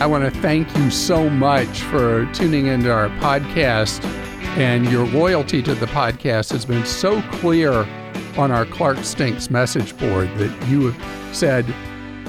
I 0.00 0.06
want 0.06 0.32
to 0.32 0.40
thank 0.40 0.72
you 0.76 0.92
so 0.92 1.28
much 1.28 1.82
for 1.82 2.24
tuning 2.32 2.68
into 2.68 2.92
our 2.92 3.08
podcast. 3.18 4.04
And 4.56 4.88
your 4.92 5.04
loyalty 5.08 5.60
to 5.64 5.74
the 5.74 5.86
podcast 5.86 6.52
has 6.52 6.64
been 6.64 6.86
so 6.86 7.20
clear 7.32 7.72
on 8.38 8.52
our 8.52 8.64
Clark 8.64 8.98
Stinks 8.98 9.50
message 9.50 9.98
board 9.98 10.28
that 10.36 10.68
you 10.68 10.92
have 10.92 11.36
said, 11.36 11.66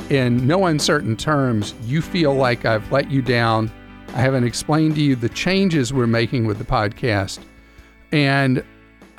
in 0.10 0.48
no 0.48 0.66
uncertain 0.66 1.16
terms, 1.16 1.76
you 1.84 2.02
feel 2.02 2.34
like 2.34 2.66
I've 2.66 2.92
let 2.92 3.12
you 3.12 3.22
down. 3.22 3.72
I 4.16 4.22
haven't 4.22 4.46
explained 4.46 4.96
to 4.96 5.02
you 5.02 5.16
the 5.16 5.30
changes 5.30 5.94
we're 5.94 6.08
making 6.08 6.48
with 6.48 6.58
the 6.58 6.64
podcast. 6.64 7.38
And 8.12 8.64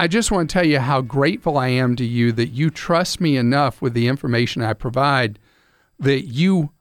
I 0.01 0.09
just 0.09 0.33
want 0.33 0.51
to 0.51 0.53
tell 0.53 0.67
you 0.67 0.81
how 0.81 1.03
grateful 1.03 1.57
I 1.57 1.69
am 1.69 1.95
to 1.95 2.05
you 2.05 2.33
that 2.33 2.49
you 2.49 2.71
trust 2.71 3.21
me 3.21 3.37
enough 3.37 3.81
with 3.81 3.95
the 3.95 4.09
information 4.09 4.63
I 4.63 4.73
provide 4.73 5.39
that 6.01 6.23
you 6.23 6.73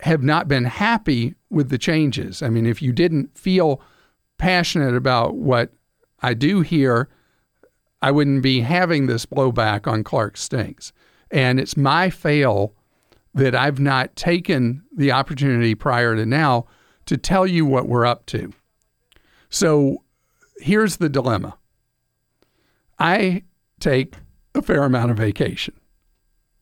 have 0.00 0.22
not 0.22 0.48
been 0.48 0.64
happy 0.64 1.34
with 1.50 1.70
the 1.70 1.78
changes. 1.78 2.42
I 2.42 2.48
mean, 2.48 2.66
if 2.66 2.82
you 2.82 2.92
didn't 2.92 3.36
feel 3.36 3.80
passionate 4.38 4.94
about 4.94 5.36
what 5.36 5.72
I 6.20 6.34
do 6.34 6.60
here, 6.60 7.08
I 8.02 8.10
wouldn't 8.10 8.42
be 8.42 8.60
having 8.60 9.06
this 9.06 9.24
blowback 9.24 9.86
on 9.86 10.04
Clark 10.04 10.36
Stinks. 10.36 10.92
And 11.30 11.58
it's 11.58 11.76
my 11.76 12.10
fail 12.10 12.74
that 13.32 13.54
I've 13.54 13.80
not 13.80 14.14
taken 14.14 14.84
the 14.94 15.12
opportunity 15.12 15.74
prior 15.74 16.14
to 16.14 16.26
now 16.26 16.66
to 17.06 17.16
tell 17.16 17.46
you 17.46 17.66
what 17.66 17.88
we're 17.88 18.06
up 18.06 18.26
to. 18.26 18.52
So 19.48 20.04
here's 20.58 20.96
the 20.96 21.08
dilemma 21.08 21.56
I 22.98 23.42
take 23.80 24.14
a 24.54 24.62
fair 24.62 24.84
amount 24.84 25.10
of 25.10 25.16
vacation. 25.16 25.74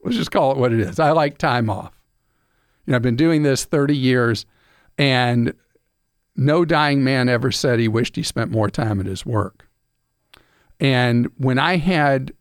Let's 0.02 0.16
just 0.16 0.30
call 0.30 0.52
it 0.52 0.58
what 0.58 0.72
it 0.72 0.80
is. 0.80 0.98
I 0.98 1.10
like 1.12 1.38
time 1.38 1.70
off. 1.70 1.91
Know, 2.92 2.96
I've 2.96 3.02
been 3.02 3.16
doing 3.16 3.42
this 3.42 3.64
30 3.64 3.96
years, 3.96 4.46
and 4.98 5.54
no 6.36 6.64
dying 6.64 7.02
man 7.02 7.28
ever 7.28 7.50
said 7.50 7.78
he 7.78 7.88
wished 7.88 8.16
he 8.16 8.22
spent 8.22 8.50
more 8.50 8.68
time 8.68 9.00
at 9.00 9.06
his 9.06 9.24
work. 9.24 9.66
And 10.78 11.30
when 11.38 11.58
I 11.58 11.78
had 11.78 12.32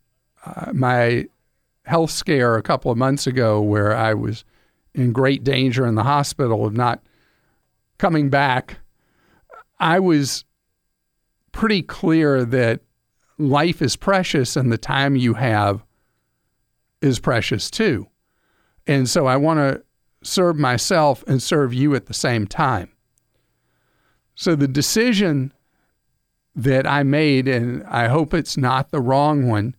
uh, 0.44 0.72
my 0.72 1.26
health 1.84 2.10
scare 2.10 2.56
a 2.56 2.62
couple 2.62 2.90
of 2.90 2.98
months 2.98 3.26
ago, 3.26 3.60
where 3.62 3.96
I 3.96 4.14
was 4.14 4.44
in 4.94 5.12
great 5.12 5.42
danger 5.42 5.86
in 5.86 5.94
the 5.94 6.02
hospital 6.02 6.66
of 6.66 6.74
not 6.74 7.02
coming 7.98 8.28
back, 8.28 8.76
I 9.80 10.00
was 10.00 10.44
pretty 11.52 11.82
clear 11.82 12.44
that 12.44 12.80
life 13.38 13.80
is 13.80 13.96
precious 13.96 14.54
and 14.56 14.70
the 14.70 14.78
time 14.78 15.16
you 15.16 15.34
have 15.34 15.82
is 17.00 17.18
precious 17.18 17.70
too. 17.70 18.06
And 18.86 19.08
so 19.08 19.26
I 19.26 19.36
want 19.36 19.58
to 19.58 19.82
serve 20.22 20.56
myself 20.56 21.24
and 21.26 21.42
serve 21.42 21.74
you 21.74 21.94
at 21.94 22.06
the 22.06 22.14
same 22.14 22.46
time. 22.46 22.90
So 24.34 24.54
the 24.54 24.68
decision 24.68 25.52
that 26.54 26.86
I 26.86 27.02
made, 27.02 27.48
and 27.48 27.84
I 27.84 28.08
hope 28.08 28.34
it's 28.34 28.56
not 28.56 28.90
the 28.90 29.00
wrong 29.00 29.46
one, 29.48 29.74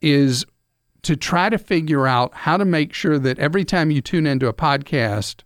is 0.00 0.44
to 1.02 1.16
try 1.16 1.48
to 1.48 1.58
figure 1.58 2.06
out 2.06 2.34
how 2.34 2.56
to 2.56 2.64
make 2.64 2.92
sure 2.92 3.18
that 3.18 3.38
every 3.38 3.64
time 3.64 3.90
you 3.90 4.00
tune 4.00 4.26
into 4.26 4.48
a 4.48 4.52
podcast, 4.52 5.42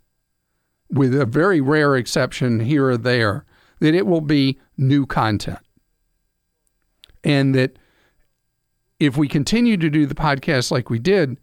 with 0.89 1.19
a 1.19 1.25
very 1.25 1.59
rare 1.59 1.95
exception 1.95 2.59
here 2.59 2.87
or 2.87 2.97
there, 2.97 3.45
that 3.79 3.95
it 3.95 4.05
will 4.05 4.21
be 4.21 4.59
new 4.77 5.05
content. 5.05 5.59
And 7.23 7.55
that 7.55 7.77
if 8.99 9.17
we 9.17 9.27
continue 9.27 9.77
to 9.77 9.89
do 9.89 10.05
the 10.05 10.15
podcast 10.15 10.71
like 10.71 10.89
we 10.89 10.99
did, 10.99 11.37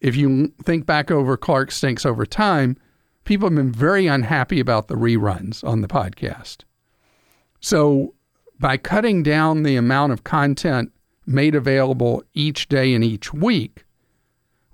if 0.00 0.16
you 0.16 0.52
think 0.62 0.86
back 0.86 1.10
over 1.10 1.36
Clark 1.36 1.70
Stinks 1.70 2.04
over 2.04 2.26
time, 2.26 2.76
people 3.24 3.48
have 3.48 3.56
been 3.56 3.72
very 3.72 4.06
unhappy 4.06 4.60
about 4.60 4.88
the 4.88 4.94
reruns 4.94 5.64
on 5.64 5.80
the 5.80 5.88
podcast. 5.88 6.58
So, 7.60 8.14
by 8.58 8.76
cutting 8.76 9.22
down 9.22 9.62
the 9.62 9.76
amount 9.76 10.12
of 10.12 10.24
content 10.24 10.92
made 11.26 11.54
available 11.54 12.22
each 12.32 12.68
day 12.68 12.94
and 12.94 13.04
each 13.04 13.34
week, 13.34 13.84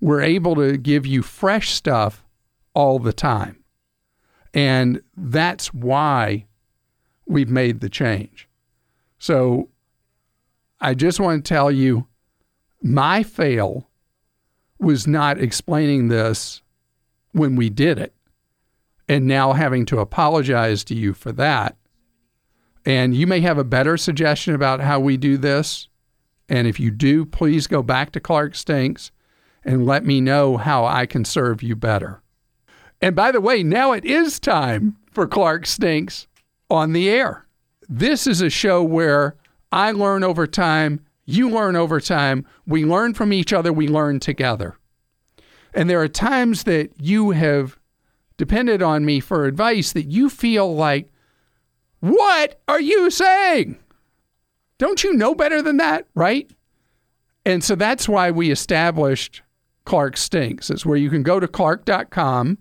we're 0.01 0.21
able 0.21 0.55
to 0.57 0.77
give 0.77 1.07
you 1.07 1.23
fresh 1.23 1.71
stuff 1.71 2.25
all 2.75 2.99
the 2.99 3.13
time. 3.13 3.65
And 4.55 5.01
that's 5.17 5.73
why 5.73 6.47
we've 7.27 7.49
made 7.49 7.81
the 7.81 7.89
change. 7.89 8.49
So, 9.19 9.69
I 10.81 10.95
just 10.95 11.21
want 11.21 11.45
to 11.45 11.49
tell 11.49 11.71
you 11.71 12.09
my 12.83 13.23
fail 13.23 13.89
was 14.83 15.07
not 15.07 15.41
explaining 15.41 16.09
this 16.09 16.61
when 17.33 17.57
we 17.57 17.71
did 17.71 17.99
it 17.99 18.15
and 19.09 19.27
now 19.27 19.53
having 19.53 19.87
to 19.87 20.01
apologize 20.01 20.85
to 20.85 20.95
you 20.95 21.15
for 21.15 21.33
that. 21.33 21.77
And 22.85 23.15
you 23.15 23.27
may 23.27 23.41
have 23.41 23.59
a 23.59 23.65
better 23.65 23.97
suggestion 23.97 24.55
about 24.55 24.81
how 24.81 24.99
we 24.99 25.17
do 25.17 25.37
this. 25.37 25.89
And 26.49 26.67
if 26.67 26.81
you 26.81 26.91
do, 26.91 27.25
please 27.25 27.67
go 27.67 27.83
back 27.83 28.13
to 28.13 28.21
Clark 28.21 28.55
Stinks 28.55 29.13
and 29.65 29.87
let 29.87 30.05
me 30.05 30.21
know 30.21 30.57
how 30.57 30.85
I 30.85 31.07
can 31.07 31.25
serve 31.25 31.63
you 31.63 31.77
better. 31.77 32.23
And 33.01 33.15
by 33.15 33.33
the 33.33 33.41
way, 33.41 33.63
now 33.63 33.93
it 33.93 34.05
is 34.05 34.41
time 34.41 34.97
for 35.11 35.27
Clark 35.27 35.67
Stinks 35.67 36.27
on 36.69 36.93
the 36.93 37.09
air. 37.09 37.47
This 37.89 38.27
is 38.27 38.41
a 38.41 38.51
show 38.51 38.83
where 38.83 39.37
I 39.71 39.93
learn 39.93 40.25
over 40.25 40.47
time 40.47 41.01
you 41.25 41.49
learn 41.49 41.77
over 41.77 42.01
time. 42.01 42.47
We 42.67 42.85
learn 42.85 43.15
from 43.15 43.33
each 43.33 43.53
other. 43.53 43.73
We 43.73 43.89
learn 43.89 44.21
together. 44.21 44.77
And 45.75 45.89
there 45.89 46.01
are 46.01 46.09
times 46.09 46.65
that 46.65 46.91
you 47.01 47.31
have 47.31 47.79
depended 48.37 48.83
on 48.83 49.05
me 49.05 49.21
for 49.21 49.47
advice 49.47 49.93
that 49.93 50.07
you 50.07 50.29
feel 50.29 50.75
like, 50.75 51.11
what 52.01 52.61
are 52.67 52.81
you 52.81 53.11
saying? 53.11 53.79
Don't 54.79 55.05
you 55.05 55.15
know 55.15 55.35
better 55.35 55.63
than 55.63 55.77
that, 55.77 56.09
right? 56.15 56.51
And 57.47 57.63
so 57.63 57.75
that's 57.75 58.09
why 58.09 58.31
we 58.31 58.51
established 58.51 59.43
Clark 59.85 60.17
Stinks. 60.17 60.71
It's 60.71 60.87
where 60.87 60.97
you 60.97 61.11
can 61.11 61.23
go 61.23 61.41
to 61.41 61.49
clark.com 61.49 62.59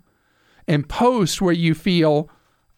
and 0.67 0.87
post 0.87 1.41
where 1.41 1.53
you 1.53 1.73
feel 1.73 2.29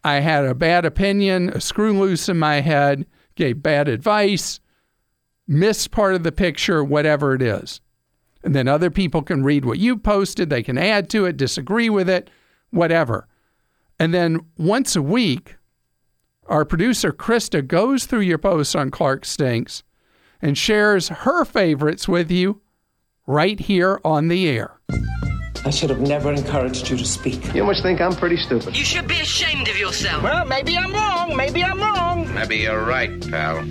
I 0.03 0.15
had 0.15 0.45
a 0.45 0.55
bad 0.55 0.85
opinion, 0.85 1.49
a 1.49 1.61
screw 1.61 1.97
loose 1.97 2.27
in 2.27 2.39
my 2.39 2.61
head, 2.61 3.05
gave 3.35 3.63
bad 3.63 3.87
advice, 3.87 4.59
missed 5.47 5.91
part 5.91 6.15
of 6.15 6.23
the 6.23 6.31
picture, 6.31 6.83
whatever 6.83 7.33
it 7.33 7.41
is. 7.41 7.81
And 8.43 8.53
then 8.53 8.67
other 8.67 8.89
people 8.89 9.21
can 9.21 9.43
read 9.43 9.65
what 9.65 9.79
you 9.79 9.97
posted, 9.97 10.49
they 10.49 10.63
can 10.63 10.77
add 10.77 11.09
to 11.11 11.25
it, 11.25 11.37
disagree 11.37 11.89
with 11.89 12.09
it, 12.09 12.29
whatever. 12.71 13.27
And 13.99 14.13
then 14.13 14.41
once 14.57 14.95
a 14.95 15.01
week, 15.01 15.55
our 16.47 16.65
producer 16.65 17.11
Krista 17.11 17.65
goes 17.65 18.05
through 18.05 18.21
your 18.21 18.37
posts 18.37 18.75
on 18.75 18.91
Clark 18.91 19.23
Stinks 19.23 19.83
and 20.41 20.57
shares 20.57 21.07
her 21.07 21.45
favorites 21.45 22.07
with 22.07 22.29
you 22.29 22.61
right 23.25 23.59
here 23.59 24.01
on 24.03 24.27
the 24.27 24.49
air. 24.49 24.79
I 25.65 25.69
should 25.69 25.89
have 25.89 26.01
never 26.01 26.33
encouraged 26.33 26.89
you 26.89 26.97
to 26.97 27.05
speak. 27.05 27.53
You 27.55 27.63
must 27.63 27.81
think 27.81 28.01
I'm 28.01 28.13
pretty 28.13 28.35
stupid. 28.35 28.75
You 28.75 28.83
should 28.83 29.07
be 29.07 29.21
ashamed 29.21 29.69
of 29.69 29.77
yourself. 29.77 30.21
Well, 30.21 30.45
maybe 30.45 30.77
I'm 30.77 30.91
wrong. 30.91 31.37
Maybe 31.37 31.63
I'm 31.63 31.79
wrong. 31.79 32.33
Maybe 32.33 32.57
you're 32.57 32.83
right, 32.83 33.21
pal. 33.29 33.63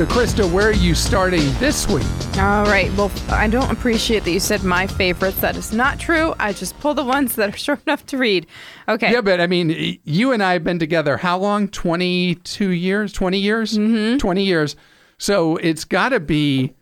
So, 0.00 0.06
Krista, 0.06 0.50
where 0.50 0.68
are 0.68 0.72
you 0.72 0.94
starting 0.94 1.42
this 1.58 1.86
week? 1.86 2.06
All 2.38 2.64
right. 2.64 2.90
Well, 2.96 3.12
I 3.28 3.48
don't 3.48 3.70
appreciate 3.70 4.24
that 4.24 4.30
you 4.30 4.40
said 4.40 4.64
my 4.64 4.86
favorites. 4.86 5.42
That 5.42 5.58
is 5.58 5.74
not 5.74 6.00
true. 6.00 6.34
I 6.38 6.54
just 6.54 6.80
pull 6.80 6.94
the 6.94 7.04
ones 7.04 7.34
that 7.34 7.54
are 7.54 7.56
short 7.58 7.82
enough 7.86 8.06
to 8.06 8.16
read. 8.16 8.46
Okay. 8.88 9.12
Yeah, 9.12 9.20
but 9.20 9.42
I 9.42 9.46
mean, 9.46 9.98
you 10.04 10.32
and 10.32 10.42
I 10.42 10.54
have 10.54 10.64
been 10.64 10.78
together 10.78 11.18
how 11.18 11.36
long? 11.36 11.68
22 11.68 12.70
years? 12.70 13.12
20 13.12 13.38
years? 13.40 13.76
Mm-hmm. 13.76 14.16
20 14.16 14.42
years. 14.42 14.74
So 15.18 15.58
it's 15.58 15.84
got 15.84 16.08
to 16.08 16.20
be 16.20 16.72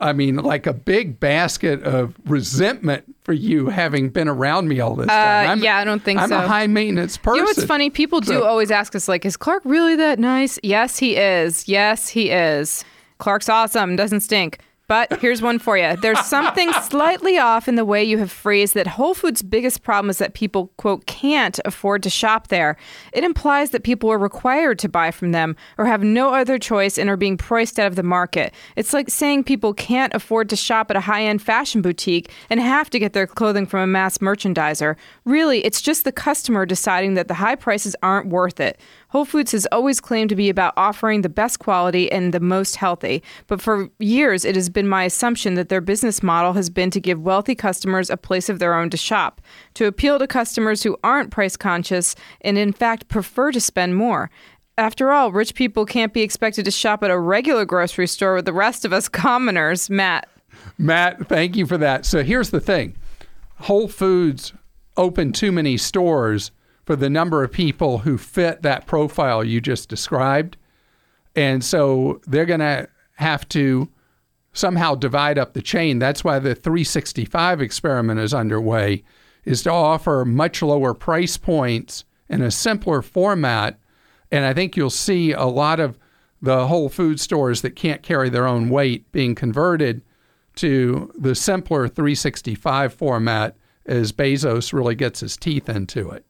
I 0.00 0.12
mean, 0.12 0.36
like 0.36 0.66
a 0.66 0.72
big 0.72 1.20
basket 1.20 1.82
of 1.82 2.14
resentment 2.24 3.04
for 3.22 3.34
you 3.34 3.68
having 3.68 4.08
been 4.08 4.28
around 4.28 4.68
me 4.68 4.80
all 4.80 4.96
this 4.96 5.08
time. 5.08 5.58
Uh, 5.58 5.62
yeah, 5.62 5.76
I 5.76 5.84
don't 5.84 6.02
think 6.02 6.18
so. 6.20 6.24
I'm 6.24 6.32
a 6.32 6.48
high 6.48 6.66
maintenance 6.66 7.18
person. 7.18 7.36
You 7.36 7.42
know 7.42 7.46
what's 7.46 7.64
funny? 7.64 7.90
People 7.90 8.20
do 8.20 8.42
always 8.42 8.70
ask 8.70 8.94
us, 8.94 9.08
like, 9.08 9.26
is 9.26 9.36
Clark 9.36 9.62
really 9.64 9.96
that 9.96 10.18
nice? 10.18 10.58
Yes, 10.62 10.98
he 10.98 11.16
is. 11.16 11.68
Yes, 11.68 12.08
he 12.08 12.30
is. 12.30 12.84
Clark's 13.18 13.48
awesome, 13.50 13.96
doesn't 13.96 14.20
stink. 14.20 14.58
But 14.90 15.20
here's 15.20 15.40
one 15.40 15.60
for 15.60 15.78
you. 15.78 15.94
There's 15.94 16.18
something 16.26 16.72
slightly 16.82 17.38
off 17.38 17.68
in 17.68 17.76
the 17.76 17.84
way 17.84 18.02
you 18.02 18.18
have 18.18 18.32
phrased 18.32 18.74
that 18.74 18.88
Whole 18.88 19.14
Foods' 19.14 19.40
biggest 19.40 19.84
problem 19.84 20.10
is 20.10 20.18
that 20.18 20.34
people, 20.34 20.72
quote, 20.78 21.06
can't 21.06 21.60
afford 21.64 22.02
to 22.02 22.10
shop 22.10 22.48
there. 22.48 22.76
It 23.12 23.22
implies 23.22 23.70
that 23.70 23.84
people 23.84 24.10
are 24.10 24.18
required 24.18 24.80
to 24.80 24.88
buy 24.88 25.12
from 25.12 25.30
them 25.30 25.54
or 25.78 25.86
have 25.86 26.02
no 26.02 26.34
other 26.34 26.58
choice 26.58 26.98
and 26.98 27.08
are 27.08 27.16
being 27.16 27.36
priced 27.36 27.78
out 27.78 27.86
of 27.86 27.94
the 27.94 28.02
market. 28.02 28.52
It's 28.74 28.92
like 28.92 29.10
saying 29.10 29.44
people 29.44 29.74
can't 29.74 30.12
afford 30.12 30.48
to 30.48 30.56
shop 30.56 30.90
at 30.90 30.96
a 30.96 31.00
high 31.00 31.22
end 31.22 31.40
fashion 31.40 31.82
boutique 31.82 32.32
and 32.50 32.58
have 32.58 32.90
to 32.90 32.98
get 32.98 33.12
their 33.12 33.28
clothing 33.28 33.66
from 33.66 33.78
a 33.82 33.86
mass 33.86 34.18
merchandiser. 34.18 34.96
Really, 35.24 35.64
it's 35.64 35.80
just 35.80 36.02
the 36.02 36.10
customer 36.10 36.66
deciding 36.66 37.14
that 37.14 37.28
the 37.28 37.34
high 37.34 37.54
prices 37.54 37.94
aren't 38.02 38.26
worth 38.26 38.58
it. 38.58 38.80
Whole 39.10 39.24
Foods 39.24 39.52
has 39.52 39.66
always 39.72 40.00
claimed 40.00 40.30
to 40.30 40.36
be 40.36 40.48
about 40.48 40.72
offering 40.76 41.22
the 41.22 41.28
best 41.28 41.58
quality 41.58 42.10
and 42.12 42.32
the 42.32 42.38
most 42.38 42.76
healthy, 42.76 43.22
but 43.48 43.60
for 43.60 43.88
years 43.98 44.44
it 44.44 44.54
has 44.54 44.68
been 44.68 44.86
my 44.86 45.02
assumption 45.02 45.54
that 45.54 45.68
their 45.68 45.80
business 45.80 46.22
model 46.22 46.52
has 46.52 46.70
been 46.70 46.90
to 46.92 47.00
give 47.00 47.20
wealthy 47.20 47.56
customers 47.56 48.08
a 48.08 48.16
place 48.16 48.48
of 48.48 48.60
their 48.60 48.72
own 48.72 48.88
to 48.90 48.96
shop, 48.96 49.40
to 49.74 49.86
appeal 49.86 50.20
to 50.20 50.28
customers 50.28 50.84
who 50.84 50.96
aren't 51.02 51.32
price 51.32 51.56
conscious 51.56 52.14
and 52.42 52.56
in 52.56 52.72
fact 52.72 53.08
prefer 53.08 53.50
to 53.50 53.60
spend 53.60 53.96
more. 53.96 54.30
After 54.78 55.10
all, 55.10 55.32
rich 55.32 55.56
people 55.56 55.84
can't 55.84 56.12
be 56.12 56.22
expected 56.22 56.64
to 56.64 56.70
shop 56.70 57.02
at 57.02 57.10
a 57.10 57.18
regular 57.18 57.64
grocery 57.64 58.06
store 58.06 58.36
with 58.36 58.44
the 58.44 58.52
rest 58.52 58.84
of 58.84 58.92
us 58.92 59.08
commoners, 59.08 59.90
Matt. 59.90 60.28
Matt, 60.78 61.28
thank 61.28 61.56
you 61.56 61.66
for 61.66 61.78
that. 61.78 62.06
So 62.06 62.22
here's 62.22 62.50
the 62.50 62.60
thing 62.60 62.96
Whole 63.56 63.88
Foods 63.88 64.52
opened 64.96 65.34
too 65.34 65.50
many 65.50 65.76
stores 65.76 66.52
for 66.84 66.96
the 66.96 67.10
number 67.10 67.44
of 67.44 67.52
people 67.52 67.98
who 67.98 68.18
fit 68.18 68.62
that 68.62 68.86
profile 68.86 69.44
you 69.44 69.60
just 69.60 69.88
described. 69.88 70.56
And 71.36 71.62
so 71.62 72.20
they're 72.26 72.46
going 72.46 72.60
to 72.60 72.88
have 73.16 73.48
to 73.50 73.88
somehow 74.52 74.94
divide 74.94 75.38
up 75.38 75.52
the 75.52 75.62
chain. 75.62 75.98
That's 75.98 76.24
why 76.24 76.38
the 76.38 76.54
365 76.54 77.60
experiment 77.60 78.20
is 78.20 78.34
underway 78.34 79.04
is 79.44 79.62
to 79.62 79.70
offer 79.70 80.24
much 80.24 80.62
lower 80.62 80.92
price 80.94 81.36
points 81.36 82.04
in 82.28 82.42
a 82.42 82.50
simpler 82.50 83.02
format. 83.02 83.78
And 84.30 84.44
I 84.44 84.54
think 84.54 84.76
you'll 84.76 84.90
see 84.90 85.32
a 85.32 85.44
lot 85.44 85.80
of 85.80 85.98
the 86.42 86.66
whole 86.66 86.88
food 86.88 87.20
stores 87.20 87.62
that 87.62 87.76
can't 87.76 88.02
carry 88.02 88.28
their 88.28 88.46
own 88.46 88.70
weight 88.70 89.10
being 89.12 89.34
converted 89.34 90.02
to 90.56 91.12
the 91.16 91.34
simpler 91.34 91.88
365 91.88 92.92
format 92.92 93.56
as 93.86 94.12
Bezos 94.12 94.72
really 94.72 94.94
gets 94.94 95.20
his 95.20 95.36
teeth 95.36 95.68
into 95.68 96.10
it. 96.10 96.24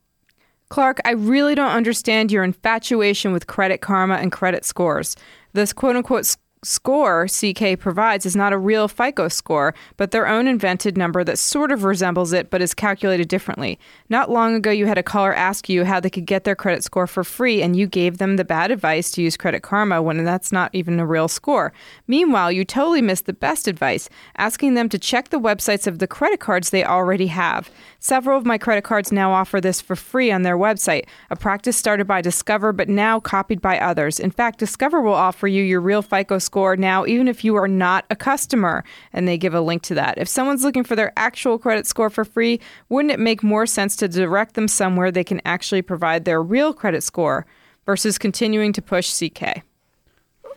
Clark, 0.71 1.01
I 1.05 1.11
really 1.11 1.57
don't 1.57 1.73
understand 1.73 2.31
your 2.31 2.45
infatuation 2.45 3.33
with 3.33 3.49
credit 3.49 3.81
karma 3.81 4.15
and 4.15 4.31
credit 4.31 4.65
scores. 4.65 5.17
This 5.53 5.73
quote 5.73 5.97
unquote 5.97 6.37
score 6.63 7.27
CK 7.27 7.79
provides 7.79 8.27
is 8.27 8.37
not 8.37 8.53
a 8.53 8.59
real 8.59 8.87
FICO 8.87 9.29
score, 9.29 9.75
but 9.97 10.11
their 10.11 10.29
own 10.29 10.47
invented 10.47 10.97
number 10.97 11.25
that 11.25 11.39
sort 11.39 11.73
of 11.73 11.85
resembles 11.85 12.33
it 12.33 12.51
but 12.51 12.61
is 12.63 12.75
calculated 12.75 13.29
differently. 13.29 13.79
Not 14.11 14.31
long 14.31 14.55
ago, 14.55 14.71
you 14.71 14.87
had 14.87 14.99
a 14.99 15.03
caller 15.03 15.35
ask 15.35 15.69
you 15.69 15.85
how 15.85 16.01
they 16.01 16.11
could 16.11 16.27
get 16.27 16.45
their 16.45 16.55
credit 16.55 16.85
score 16.85 17.07
for 17.07 17.25
free, 17.25 17.63
and 17.63 17.75
you 17.75 17.87
gave 17.87 18.19
them 18.19 18.37
the 18.37 18.45
bad 18.45 18.71
advice 18.71 19.11
to 19.13 19.23
use 19.23 19.37
Credit 19.37 19.63
Karma 19.63 20.03
when 20.03 20.23
that's 20.25 20.53
not 20.53 20.75
even 20.75 21.01
a 21.01 21.07
real 21.07 21.29
score. 21.29 21.73
Meanwhile, 22.07 22.53
you 22.53 22.65
totally 22.65 23.03
missed 23.03 23.27
the 23.27 23.33
best 23.33 23.67
advice, 23.67 24.09
asking 24.37 24.75
them 24.75 24.89
to 24.91 24.99
check 24.99 25.31
the 25.31 25.41
websites 25.41 25.87
of 25.87 25.99
the 25.99 26.07
credit 26.07 26.41
cards 26.41 26.71
they 26.71 26.85
already 26.85 27.29
have. 27.29 27.71
Several 28.03 28.39
of 28.39 28.47
my 28.47 28.57
credit 28.57 28.83
cards 28.83 29.13
now 29.13 29.33
offer 29.33 29.61
this 29.61 29.83
for 29.83 29.95
free 29.95 30.33
on 30.33 30.41
their 30.41 30.57
website, 30.57 31.05
a 31.29 31.37
practice 31.37 31.77
started 31.77 32.07
by 32.07 32.23
Discover 32.23 32.73
but 32.73 32.89
now 32.89 33.21
copied 33.21 33.61
by 33.61 33.79
others. 33.79 34.19
In 34.19 34.31
fact, 34.31 34.59
Discover 34.59 35.03
will 35.03 35.13
offer 35.13 35.47
you 35.47 35.63
your 35.63 35.83
real 35.83 36.01
FICO 36.01 36.39
score 36.39 36.77
now, 36.77 37.05
even 37.05 37.29
if 37.29 37.45
you 37.45 37.57
are 37.57 37.69
not 37.69 38.07
a 38.09 38.17
customer, 38.17 38.85
and 39.13 39.29
they 39.29 39.37
give 39.37 39.53
a 39.53 39.61
link 39.61 39.83
to 39.83 39.95
that. 39.95 40.17
If 40.17 40.29
someone's 40.29 40.65
looking 40.65 40.83
for 40.83 40.97
their 40.97 41.13
actual 41.15 41.59
credit 41.59 41.87
score 41.87 42.09
for 42.09 42.25
free, 42.25 42.59
wouldn't 42.89 43.13
it 43.13 43.21
make 43.21 43.43
more 43.43 43.67
sense 43.67 43.97
to 43.97 44.09
direct 44.09 44.55
them 44.55 44.67
somewhere 44.67 45.13
they 45.13 45.23
can 45.23 45.43
actually 45.45 45.83
provide 45.83 46.25
their 46.25 46.43
real 46.43 46.73
credit 46.73 47.03
score 47.03 47.45
versus 47.85 48.17
continuing 48.17 48.73
to 48.73 48.81
push 48.81 49.13
CK? 49.13 49.63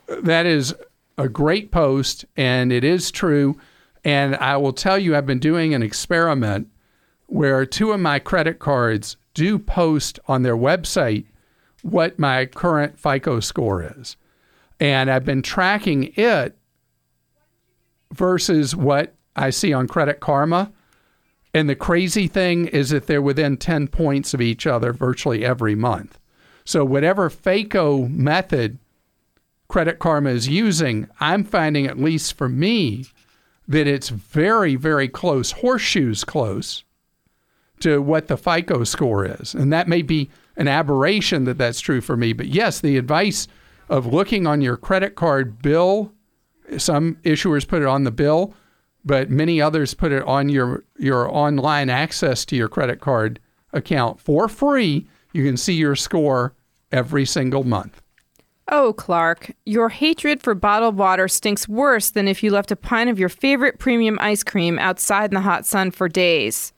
That 0.07 0.46
is 0.46 0.74
a 1.18 1.28
great 1.28 1.72
post, 1.72 2.24
and 2.38 2.72
it 2.72 2.86
is 2.86 3.12
true. 3.12 3.60
And 4.06 4.38
I 4.38 4.56
will 4.56 4.74
tell 4.74 4.98
you, 4.98 5.13
I've 5.13 5.25
been 5.25 5.39
doing 5.39 5.74
an 5.74 5.84
experiment 5.84 6.69
where 7.28 7.66
two 7.66 7.92
of 7.92 8.00
my 8.00 8.20
credit 8.20 8.60
cards 8.60 9.18
do 9.34 9.58
post 9.58 10.20
on 10.28 10.44
their 10.44 10.58
website 10.58 11.25
what 11.81 12.18
my 12.18 12.46
current 12.46 12.98
FICO 12.98 13.40
score 13.40 13.84
is. 13.98 14.16
And 14.80 15.12
I've 15.12 15.25
been 15.25 15.42
tracking 15.42 16.14
it 16.16 16.58
versus 18.12 18.75
what 18.75 19.14
I 19.36 19.50
see 19.50 19.74
on 19.74 19.88
Credit 19.88 20.20
Karma. 20.20 20.72
And 21.54 21.70
the 21.70 21.75
crazy 21.75 22.28
thing 22.28 22.68
is 22.68 22.90
that 22.90 23.08
they're 23.08 23.22
within 23.22 23.58
10 23.58 23.90
points 23.90 24.34
of 24.34 24.42
each 24.42 24.66
other 24.66 24.94
virtually 24.94 25.46
every 25.46 25.75
month. 25.75 26.18
So, 26.66 26.86
whatever 26.86 27.30
FICO 27.30 28.08
method 28.08 28.80
Credit 29.68 30.00
Karma 30.00 30.30
is 30.30 30.48
using, 30.48 31.08
I'm 31.20 31.44
finding, 31.44 31.88
at 31.88 32.00
least 32.00 32.38
for 32.38 32.48
me, 32.48 33.06
that 33.68 33.88
it's 33.88 34.10
very, 34.10 34.75
very 34.75 35.08
close, 35.08 35.52
horseshoes 35.52 36.24
close 36.24 36.84
to 37.84 38.02
what 38.02 38.28
the 38.28 38.38
FICO 38.38 38.84
score 38.84 39.26
is. 39.26 39.54
And 39.54 39.72
that 39.72 39.88
may 39.88 40.02
be 40.02 40.30
an 40.56 40.68
aberration 40.68 41.44
that 41.46 41.58
that's 41.58 41.80
true 41.80 42.02
for 42.02 42.18
me. 42.18 42.34
But 42.34 42.48
yes, 42.48 42.80
the 42.80 42.98
advice 42.98 43.48
of 43.90 44.06
looking 44.06 44.48
on 44.48 44.62
your 44.62 44.78
credit 44.78 45.16
card 45.16 45.62
bill, 45.62 46.12
some 46.78 47.16
issuers 47.24 47.68
put 47.68 47.82
it 47.82 47.88
on 47.88 48.06
the 48.06 48.12
bill, 48.12 48.54
but 49.04 49.30
many 49.30 49.62
others 49.62 49.94
put 49.94 50.12
it 50.12 50.24
on 50.24 50.48
your, 50.50 50.86
your 50.98 51.30
online 51.30 51.90
access 51.90 52.46
to 52.46 52.56
your 52.56 52.70
credit 52.70 53.02
card 53.02 53.40
account 53.74 54.20
for 54.20 54.48
free. 54.48 55.08
You 55.34 55.44
can 55.44 55.58
see 55.58 55.74
your 55.74 55.96
score 55.96 56.54
every 56.92 57.26
single 57.26 57.64
month. 57.64 58.02
Oh, 58.70 58.94
Clark, 58.94 59.52
your 59.66 59.90
hatred 59.90 60.42
for 60.42 60.56
bottled 60.56 60.98
water 60.98 61.28
stinks 61.28 61.68
worse 61.68 62.12
than 62.12 62.30
if 62.30 62.42
you 62.42 62.50
left 62.50 62.72
a 62.72 62.78
pint 62.78 63.10
of 63.10 63.20
your 63.20 63.28
favorite 63.28 63.78
premium 63.78 64.18
ice 64.22 64.42
cream 64.42 64.80
outside 64.80 65.32
in 65.32 65.36
the 65.36 65.42
hot 65.42 65.66
sun 65.66 65.92
for 65.92 66.08
days. 66.08 66.72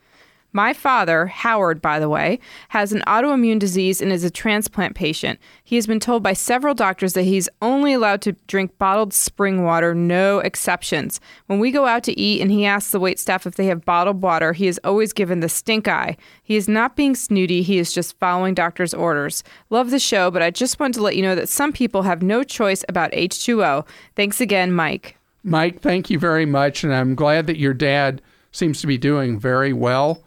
My 0.56 0.72
father, 0.72 1.28
Howard, 1.28 1.82
by 1.82 2.00
the 2.00 2.08
way, 2.08 2.40
has 2.70 2.94
an 2.94 3.04
autoimmune 3.08 3.60
disease 3.60 4.00
and 4.00 4.10
is 4.10 4.24
a 4.24 4.30
transplant 4.30 4.96
patient. 4.96 5.38
He 5.66 5.76
has 5.76 5.86
been 5.86 6.00
told 6.00 6.24
by 6.24 6.32
several 6.32 6.74
doctors 6.74 7.12
that 7.12 7.24
he's 7.24 7.50
only 7.62 7.92
allowed 7.92 8.22
to 8.22 8.38
drink 8.48 8.78
bottled 8.78 9.14
spring 9.14 9.66
water, 9.66 9.94
no 9.94 10.40
exceptions. 10.40 11.20
When 11.48 11.60
we 11.60 11.72
go 11.72 11.88
out 11.88 12.06
to 12.06 12.18
eat 12.18 12.40
and 12.40 12.52
he 12.52 12.66
asks 12.66 12.92
the 12.92 13.02
wait 13.02 13.20
staff 13.20 13.46
if 13.46 13.56
they 13.56 13.66
have 13.66 13.84
bottled 13.84 14.22
water, 14.22 14.54
he 14.54 14.68
is 14.68 14.80
always 14.86 15.12
given 15.12 15.42
the 15.42 15.50
stink 15.50 15.90
eye. 15.90 16.16
He 16.42 16.56
is 16.56 16.70
not 16.70 16.96
being 16.96 17.16
snooty, 17.16 17.62
he 17.62 17.78
is 17.78 17.92
just 17.92 18.18
following 18.18 18.54
doctor's 18.54 18.94
orders. 18.94 19.44
Love 19.70 19.92
the 19.92 20.00
show, 20.00 20.32
but 20.32 20.42
I 20.42 20.52
just 20.52 20.80
want 20.80 20.94
to 20.94 21.02
let 21.02 21.18
you 21.18 21.22
know 21.22 21.36
that 21.36 21.50
some 21.50 21.74
people 21.74 22.04
have 22.04 22.22
no 22.22 22.44
choice 22.44 22.86
about 22.88 23.12
H2O. 23.12 23.86
Thanks 24.16 24.40
again, 24.40 24.72
Mike. 24.72 25.18
Mike, 25.44 25.82
thank 25.82 26.10
you 26.10 26.18
very 26.18 26.46
much. 26.46 26.86
And 26.86 26.94
I'm 26.96 27.14
glad 27.14 27.46
that 27.48 27.60
your 27.60 27.74
dad 27.74 28.22
seems 28.54 28.80
to 28.80 28.88
be 28.88 28.98
doing 28.98 29.38
very 29.38 29.74
well. 29.74 30.24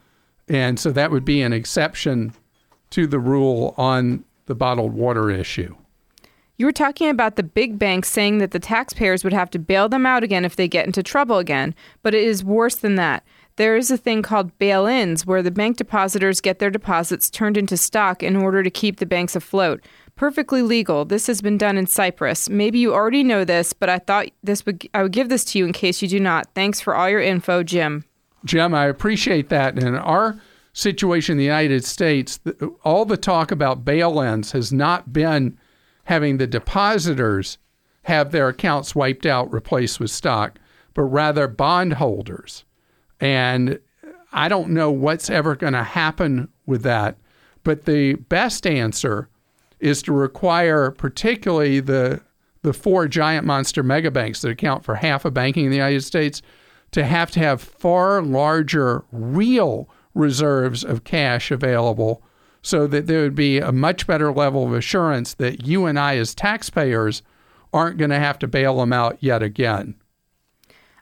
And 0.48 0.78
so 0.78 0.90
that 0.92 1.10
would 1.10 1.24
be 1.24 1.42
an 1.42 1.52
exception 1.52 2.32
to 2.90 3.06
the 3.06 3.18
rule 3.18 3.74
on 3.76 4.24
the 4.46 4.54
bottled 4.54 4.94
water 4.94 5.30
issue. 5.30 5.76
You 6.56 6.66
were 6.66 6.72
talking 6.72 7.08
about 7.08 7.36
the 7.36 7.44
big 7.44 7.78
banks 7.78 8.08
saying 8.08 8.38
that 8.38 8.50
the 8.50 8.58
taxpayers 8.58 9.22
would 9.22 9.32
have 9.32 9.50
to 9.50 9.60
bail 9.60 9.88
them 9.88 10.04
out 10.04 10.24
again 10.24 10.44
if 10.44 10.56
they 10.56 10.66
get 10.66 10.86
into 10.86 11.04
trouble 11.04 11.38
again, 11.38 11.72
but 12.02 12.14
it 12.14 12.24
is 12.24 12.42
worse 12.42 12.74
than 12.74 12.96
that. 12.96 13.24
There 13.54 13.76
is 13.76 13.90
a 13.90 13.96
thing 13.96 14.22
called 14.22 14.56
bail 14.58 14.86
ins 14.86 15.24
where 15.24 15.42
the 15.42 15.50
bank 15.50 15.76
depositors 15.76 16.40
get 16.40 16.58
their 16.58 16.70
deposits 16.70 17.30
turned 17.30 17.56
into 17.56 17.76
stock 17.76 18.22
in 18.22 18.36
order 18.36 18.62
to 18.62 18.70
keep 18.70 18.98
the 18.98 19.06
banks 19.06 19.36
afloat. 19.36 19.84
Perfectly 20.16 20.62
legal. 20.62 21.04
This 21.04 21.28
has 21.28 21.40
been 21.40 21.58
done 21.58 21.76
in 21.76 21.86
Cyprus. 21.86 22.48
Maybe 22.48 22.80
you 22.80 22.92
already 22.92 23.22
know 23.22 23.44
this, 23.44 23.72
but 23.72 23.88
I 23.88 23.98
thought 23.98 24.26
this 24.42 24.66
would 24.66 24.88
I 24.94 25.04
would 25.04 25.12
give 25.12 25.28
this 25.28 25.44
to 25.46 25.58
you 25.58 25.66
in 25.66 25.72
case 25.72 26.02
you 26.02 26.08
do 26.08 26.18
not. 26.18 26.48
Thanks 26.54 26.80
for 26.80 26.94
all 26.94 27.08
your 27.08 27.20
info, 27.20 27.62
Jim. 27.62 28.04
Jim, 28.44 28.74
I 28.74 28.86
appreciate 28.86 29.48
that. 29.48 29.80
And 29.80 29.96
our 29.96 30.40
situation 30.78 31.32
in 31.32 31.38
the 31.38 31.44
United 31.44 31.84
States, 31.84 32.38
all 32.84 33.04
the 33.04 33.16
talk 33.16 33.50
about 33.50 33.84
bail 33.84 34.20
ins 34.20 34.52
has 34.52 34.72
not 34.72 35.12
been 35.12 35.58
having 36.04 36.38
the 36.38 36.46
depositors 36.46 37.58
have 38.02 38.30
their 38.30 38.48
accounts 38.48 38.94
wiped 38.94 39.26
out, 39.26 39.52
replaced 39.52 39.98
with 39.98 40.10
stock, 40.10 40.58
but 40.94 41.02
rather 41.02 41.48
bondholders. 41.48 42.64
And 43.20 43.80
I 44.32 44.48
don't 44.48 44.70
know 44.70 44.90
what's 44.90 45.28
ever 45.28 45.56
going 45.56 45.72
to 45.72 45.82
happen 45.82 46.48
with 46.64 46.82
that. 46.82 47.18
But 47.64 47.84
the 47.84 48.14
best 48.14 48.66
answer 48.66 49.28
is 49.80 50.00
to 50.02 50.12
require, 50.12 50.90
particularly 50.92 51.80
the 51.80 52.22
the 52.62 52.72
four 52.72 53.06
giant 53.06 53.46
monster 53.46 53.84
megabanks 53.84 54.40
that 54.40 54.50
account 54.50 54.84
for 54.84 54.96
half 54.96 55.24
of 55.24 55.32
banking 55.32 55.64
in 55.64 55.70
the 55.70 55.76
United 55.76 56.02
States, 56.02 56.42
to 56.90 57.04
have 57.04 57.30
to 57.30 57.40
have 57.40 57.60
far 57.60 58.20
larger 58.20 59.04
real 59.12 59.88
reserves 60.18 60.84
of 60.84 61.04
cash 61.04 61.50
available 61.50 62.22
so 62.60 62.86
that 62.86 63.06
there 63.06 63.22
would 63.22 63.34
be 63.34 63.58
a 63.58 63.72
much 63.72 64.06
better 64.06 64.32
level 64.32 64.66
of 64.66 64.74
assurance 64.74 65.34
that 65.34 65.66
you 65.66 65.86
and 65.86 65.98
I, 65.98 66.16
as 66.16 66.34
taxpayers, 66.34 67.22
aren't 67.72 67.98
going 67.98 68.10
to 68.10 68.18
have 68.18 68.38
to 68.40 68.48
bail 68.48 68.78
them 68.78 68.92
out 68.92 69.16
yet 69.20 69.42
again. 69.42 69.94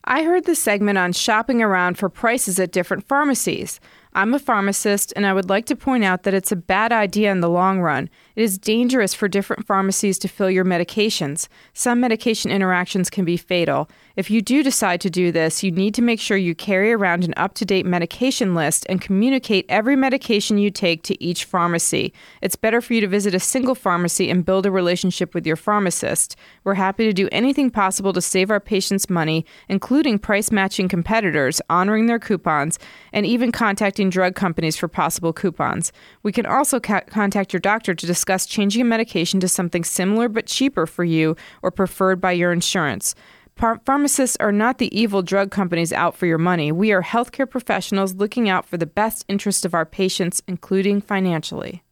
I 0.04 0.22
heard 0.22 0.44
the 0.44 0.54
segment 0.54 0.98
on 0.98 1.12
shopping 1.12 1.62
around 1.62 1.98
for 1.98 2.08
prices 2.08 2.60
at 2.60 2.70
different 2.70 3.08
pharmacies. 3.08 3.80
I'm 4.12 4.34
a 4.34 4.38
pharmacist, 4.38 5.12
and 5.16 5.26
I 5.26 5.32
would 5.32 5.50
like 5.50 5.66
to 5.66 5.76
point 5.76 6.04
out 6.04 6.22
that 6.22 6.34
it's 6.34 6.52
a 6.52 6.56
bad 6.56 6.92
idea 6.92 7.32
in 7.32 7.40
the 7.40 7.50
long 7.50 7.80
run. 7.80 8.08
It 8.36 8.42
is 8.42 8.58
dangerous 8.58 9.14
for 9.14 9.28
different 9.28 9.66
pharmacies 9.66 10.18
to 10.18 10.28
fill 10.28 10.50
your 10.50 10.64
medications. 10.64 11.48
Some 11.72 12.00
medication 12.00 12.50
interactions 12.50 13.08
can 13.08 13.24
be 13.24 13.38
fatal. 13.38 13.88
If 14.14 14.30
you 14.30 14.42
do 14.42 14.62
decide 14.62 15.00
to 15.00 15.10
do 15.10 15.32
this, 15.32 15.62
you 15.62 15.70
need 15.70 15.94
to 15.94 16.02
make 16.02 16.20
sure 16.20 16.36
you 16.36 16.54
carry 16.54 16.92
around 16.92 17.24
an 17.24 17.32
up 17.38 17.54
to 17.54 17.64
date 17.64 17.86
medication 17.86 18.54
list 18.54 18.84
and 18.90 19.00
communicate 19.00 19.64
every 19.70 19.96
medication 19.96 20.58
you 20.58 20.70
take 20.70 21.02
to 21.04 21.22
each 21.22 21.44
pharmacy. 21.44 22.12
It's 22.42 22.56
better 22.56 22.82
for 22.82 22.92
you 22.92 23.00
to 23.00 23.08
visit 23.08 23.34
a 23.34 23.40
single 23.40 23.74
pharmacy 23.74 24.28
and 24.28 24.44
build 24.44 24.66
a 24.66 24.70
relationship 24.70 25.34
with 25.34 25.46
your 25.46 25.56
pharmacist. 25.56 26.36
We're 26.62 26.74
happy 26.74 27.06
to 27.06 27.14
do 27.14 27.30
anything 27.32 27.70
possible 27.70 28.12
to 28.12 28.20
save 28.20 28.50
our 28.50 28.60
patients 28.60 29.08
money, 29.08 29.46
including 29.66 30.18
price 30.18 30.52
matching 30.52 30.88
competitors, 30.88 31.62
honoring 31.70 32.04
their 32.04 32.18
coupons, 32.18 32.78
and 33.14 33.24
even 33.24 33.50
contacting 33.50 34.10
drug 34.10 34.34
companies 34.34 34.76
for 34.76 34.88
possible 34.88 35.32
coupons. 35.32 35.90
We 36.22 36.32
can 36.32 36.44
also 36.44 36.80
ca- 36.80 37.00
contact 37.08 37.54
your 37.54 37.60
doctor 37.60 37.94
to 37.94 38.06
discuss 38.06 38.25
changing 38.50 38.82
a 38.82 38.84
medication 38.84 39.40
to 39.40 39.48
something 39.48 39.84
similar 39.84 40.28
but 40.28 40.46
cheaper 40.46 40.86
for 40.86 41.04
you 41.04 41.36
or 41.62 41.70
preferred 41.70 42.20
by 42.20 42.32
your 42.32 42.52
insurance. 42.52 43.14
Pharmacists 43.56 44.36
are 44.38 44.52
not 44.52 44.76
the 44.76 44.94
evil 44.98 45.22
drug 45.22 45.50
companies 45.50 45.90
out 45.90 46.14
for 46.14 46.26
your 46.26 46.36
money. 46.36 46.70
We 46.70 46.92
are 46.92 47.02
healthcare 47.02 47.48
professionals 47.48 48.14
looking 48.14 48.50
out 48.50 48.66
for 48.66 48.76
the 48.76 48.84
best 48.84 49.24
interest 49.28 49.64
of 49.64 49.72
our 49.72 49.86
patients, 49.86 50.42
including 50.46 51.00
financially. 51.00 51.82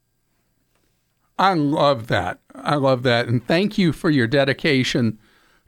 I 1.38 1.54
love 1.54 2.08
that. 2.08 2.38
I 2.54 2.74
love 2.74 3.02
that. 3.04 3.28
And 3.28 3.44
thank 3.46 3.78
you 3.78 3.92
for 3.92 4.10
your 4.10 4.26
dedication 4.26 5.18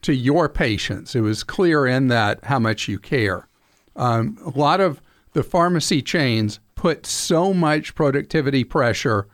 to 0.03 0.13
your 0.13 0.51
patients. 0.51 1.15
It 1.15 1.23
was 1.23 1.43
clear 1.43 1.87
in 1.87 2.09
that 2.09 2.45
how 2.45 2.59
much 2.59 2.89
you 2.89 2.99
care. 2.99 3.49
Um, 3.97 4.39
a 4.45 4.51
lot 4.51 4.81
of 4.81 5.01
the 5.33 5.43
pharmacy 5.43 6.03
chains 6.03 6.61
put 6.75 7.07
so 7.07 7.55
much 7.55 7.95
productivity 7.95 8.65
pressure 8.65 9.29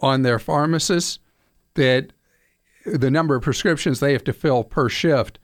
on 0.00 0.22
their 0.22 0.38
pharmacists 0.38 1.18
that 1.74 2.12
the 2.84 3.10
number 3.10 3.34
of 3.34 3.42
prescriptions 3.42 4.00
they 4.00 4.12
have 4.12 4.24
to 4.24 4.32
fill 4.32 4.62
per 4.64 4.88
shift 4.88 5.38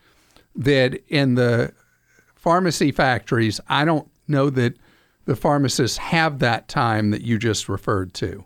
that 0.55 1.01
in 1.09 1.35
the 1.35 1.73
pharmacy 2.35 2.93
factories 2.93 3.61
I 3.69 3.85
don't 3.85 4.09
know 4.29 4.51
that 4.51 4.77
the 5.25 5.37
pharmacists 5.37 5.99
have 5.99 6.41
that 6.41 6.69
time 6.69 7.11
that 7.11 7.23
you 7.23 7.39
just 7.39 7.69
referred 7.69 8.13
to. 8.15 8.45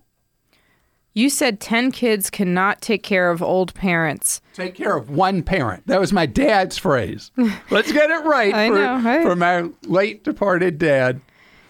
You 1.15 1.31
said 1.31 1.61
10 1.61 1.93
kids 1.93 2.29
cannot 2.29 2.83
take 2.83 3.03
care 3.03 3.31
of 3.31 3.43
old 3.43 3.73
parents. 3.73 4.43
Take 4.53 4.75
care 4.75 4.95
of 4.95 5.09
one 5.09 5.43
parent. 5.43 5.87
That 5.87 5.99
was 5.99 6.13
my 6.13 6.27
dad's 6.27 6.77
phrase. 6.77 7.31
Let's 7.71 7.91
get 7.91 8.11
it 8.11 8.25
right 8.27 8.53
I 8.53 8.69
for, 8.69 8.75
know, 8.75 9.35
my 9.35 9.71
late 9.85 10.25
departed 10.25 10.77
dad. 10.79 11.23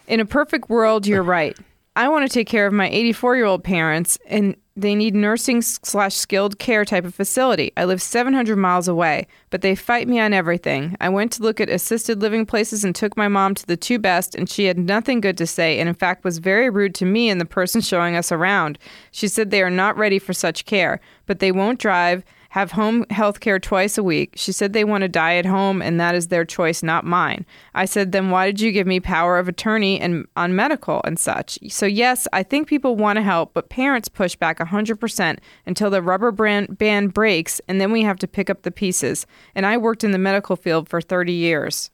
In 0.09 0.19
a 0.19 0.25
perfect 0.25 0.69
world, 0.69 1.07
you're 1.07 1.23
right. 1.23 1.57
I 1.97 2.09
want 2.09 2.29
to 2.29 2.31
take 2.31 2.47
care 2.47 2.67
of 2.67 2.73
my 2.73 2.87
84 2.87 3.37
year 3.37 3.45
old 3.45 3.63
parents, 3.63 4.19
and 4.27 4.55
they 4.75 4.93
need 4.93 5.15
nursing 5.15 5.63
slash 5.63 6.13
skilled 6.13 6.59
care 6.59 6.85
type 6.85 7.05
of 7.05 7.15
facility. 7.15 7.73
I 7.75 7.85
live 7.85 8.03
700 8.03 8.55
miles 8.55 8.87
away, 8.87 9.25
but 9.49 9.61
they 9.61 9.73
fight 9.73 10.07
me 10.07 10.19
on 10.19 10.31
everything. 10.31 10.95
I 11.01 11.09
went 11.09 11.31
to 11.31 11.41
look 11.41 11.59
at 11.59 11.69
assisted 11.69 12.21
living 12.21 12.45
places 12.45 12.83
and 12.83 12.95
took 12.95 13.17
my 13.17 13.27
mom 13.27 13.55
to 13.55 13.65
the 13.65 13.75
two 13.75 13.97
best, 13.97 14.35
and 14.35 14.47
she 14.47 14.65
had 14.65 14.77
nothing 14.77 15.21
good 15.21 15.39
to 15.39 15.47
say, 15.47 15.79
and 15.79 15.89
in 15.89 15.95
fact 15.95 16.23
was 16.23 16.37
very 16.37 16.69
rude 16.69 16.93
to 16.95 17.05
me 17.05 17.31
and 17.31 17.41
the 17.41 17.45
person 17.45 17.81
showing 17.81 18.15
us 18.15 18.31
around. 18.31 18.77
She 19.09 19.27
said 19.27 19.49
they 19.49 19.63
are 19.63 19.71
not 19.71 19.97
ready 19.97 20.19
for 20.19 20.33
such 20.33 20.65
care, 20.65 21.01
but 21.25 21.39
they 21.39 21.51
won't 21.51 21.79
drive 21.79 22.23
have 22.57 22.71
home 22.71 23.05
health 23.11 23.39
care 23.39 23.59
twice 23.59 23.99
a 23.99 24.03
week. 24.03 24.33
She 24.35 24.51
said 24.51 24.73
they 24.73 24.83
want 24.83 25.03
to 25.03 25.07
die 25.07 25.35
at 25.35 25.45
home 25.45 25.79
and 25.79 25.99
that 25.99 26.15
is 26.15 26.29
their 26.29 26.43
choice, 26.43 26.81
not 26.81 27.05
mine. 27.05 27.45
I 27.75 27.85
said, 27.85 28.11
then 28.11 28.31
why 28.31 28.47
did 28.47 28.59
you 28.59 28.71
give 28.71 28.87
me 28.87 28.99
power 28.99 29.37
of 29.37 29.47
attorney 29.47 29.99
and 29.99 30.25
on 30.35 30.55
medical 30.55 31.01
and 31.03 31.19
such? 31.19 31.59
So 31.69 31.85
yes, 31.85 32.27
I 32.33 32.41
think 32.41 32.67
people 32.67 32.95
want 32.95 33.17
to 33.17 33.21
help, 33.21 33.53
but 33.53 33.69
parents 33.69 34.09
push 34.09 34.35
back 34.35 34.57
100% 34.57 35.37
until 35.67 35.91
the 35.91 36.01
rubber 36.01 36.31
brand 36.31 36.79
band 36.79 37.13
breaks 37.13 37.61
and 37.67 37.79
then 37.79 37.91
we 37.91 38.01
have 38.01 38.17
to 38.17 38.27
pick 38.27 38.49
up 38.49 38.63
the 38.63 38.71
pieces. 38.71 39.27
And 39.53 39.63
I 39.63 39.77
worked 39.77 40.03
in 40.03 40.11
the 40.11 40.17
medical 40.17 40.55
field 40.55 40.89
for 40.89 40.99
30 40.99 41.33
years. 41.33 41.91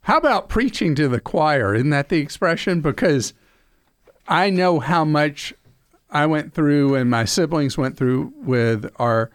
How 0.00 0.18
about 0.18 0.48
preaching 0.48 0.96
to 0.96 1.06
the 1.06 1.20
choir? 1.20 1.76
Isn't 1.76 1.90
that 1.90 2.08
the 2.08 2.18
expression? 2.18 2.80
Because 2.80 3.32
I 4.26 4.50
know 4.50 4.80
how 4.80 5.04
much 5.04 5.54
I 6.12 6.26
went 6.26 6.52
through 6.52 6.94
and 6.94 7.10
my 7.10 7.24
siblings 7.24 7.76
went 7.76 7.96
through 7.96 8.32
with 8.36 8.88
our 8.96 9.30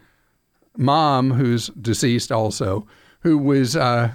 mom, 0.76 1.32
who's 1.32 1.66
deceased 1.68 2.32
also, 2.32 2.86
who 3.20 3.36
was 3.36 3.76
uh, 3.76 4.12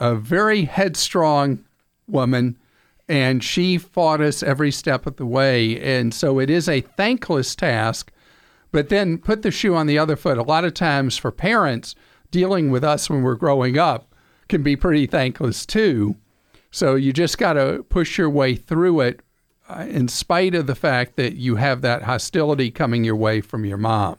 a 0.00 0.16
very 0.16 0.64
headstrong 0.64 1.64
woman, 2.08 2.58
and 3.08 3.42
she 3.42 3.78
fought 3.78 4.20
us 4.20 4.42
every 4.42 4.72
step 4.72 5.06
of 5.06 5.16
the 5.16 5.26
way. 5.26 5.80
And 5.80 6.12
so 6.12 6.40
it 6.40 6.50
is 6.50 6.68
a 6.68 6.80
thankless 6.80 7.54
task. 7.54 8.12
But 8.72 8.88
then 8.88 9.18
put 9.18 9.42
the 9.42 9.50
shoe 9.50 9.74
on 9.74 9.86
the 9.86 9.98
other 9.98 10.16
foot. 10.16 10.38
A 10.38 10.42
lot 10.42 10.64
of 10.64 10.74
times 10.74 11.16
for 11.16 11.32
parents, 11.32 11.94
dealing 12.30 12.70
with 12.70 12.84
us 12.84 13.08
when 13.08 13.22
we're 13.22 13.34
growing 13.34 13.78
up 13.78 14.14
can 14.48 14.62
be 14.62 14.76
pretty 14.76 15.06
thankless 15.06 15.64
too. 15.64 16.16
So 16.70 16.94
you 16.94 17.12
just 17.12 17.38
got 17.38 17.54
to 17.54 17.84
push 17.88 18.18
your 18.18 18.30
way 18.30 18.54
through 18.54 19.00
it 19.00 19.20
Uh, 19.70 19.86
in 19.88 20.08
spite 20.08 20.52
of 20.52 20.66
the 20.66 20.74
fact 20.74 21.14
that 21.14 21.36
you 21.36 21.54
have 21.54 21.80
that 21.80 22.02
hostility 22.02 22.72
coming 22.72 23.04
your 23.04 23.14
way 23.14 23.40
from 23.40 23.64
your 23.64 23.76
mom. 23.76 24.18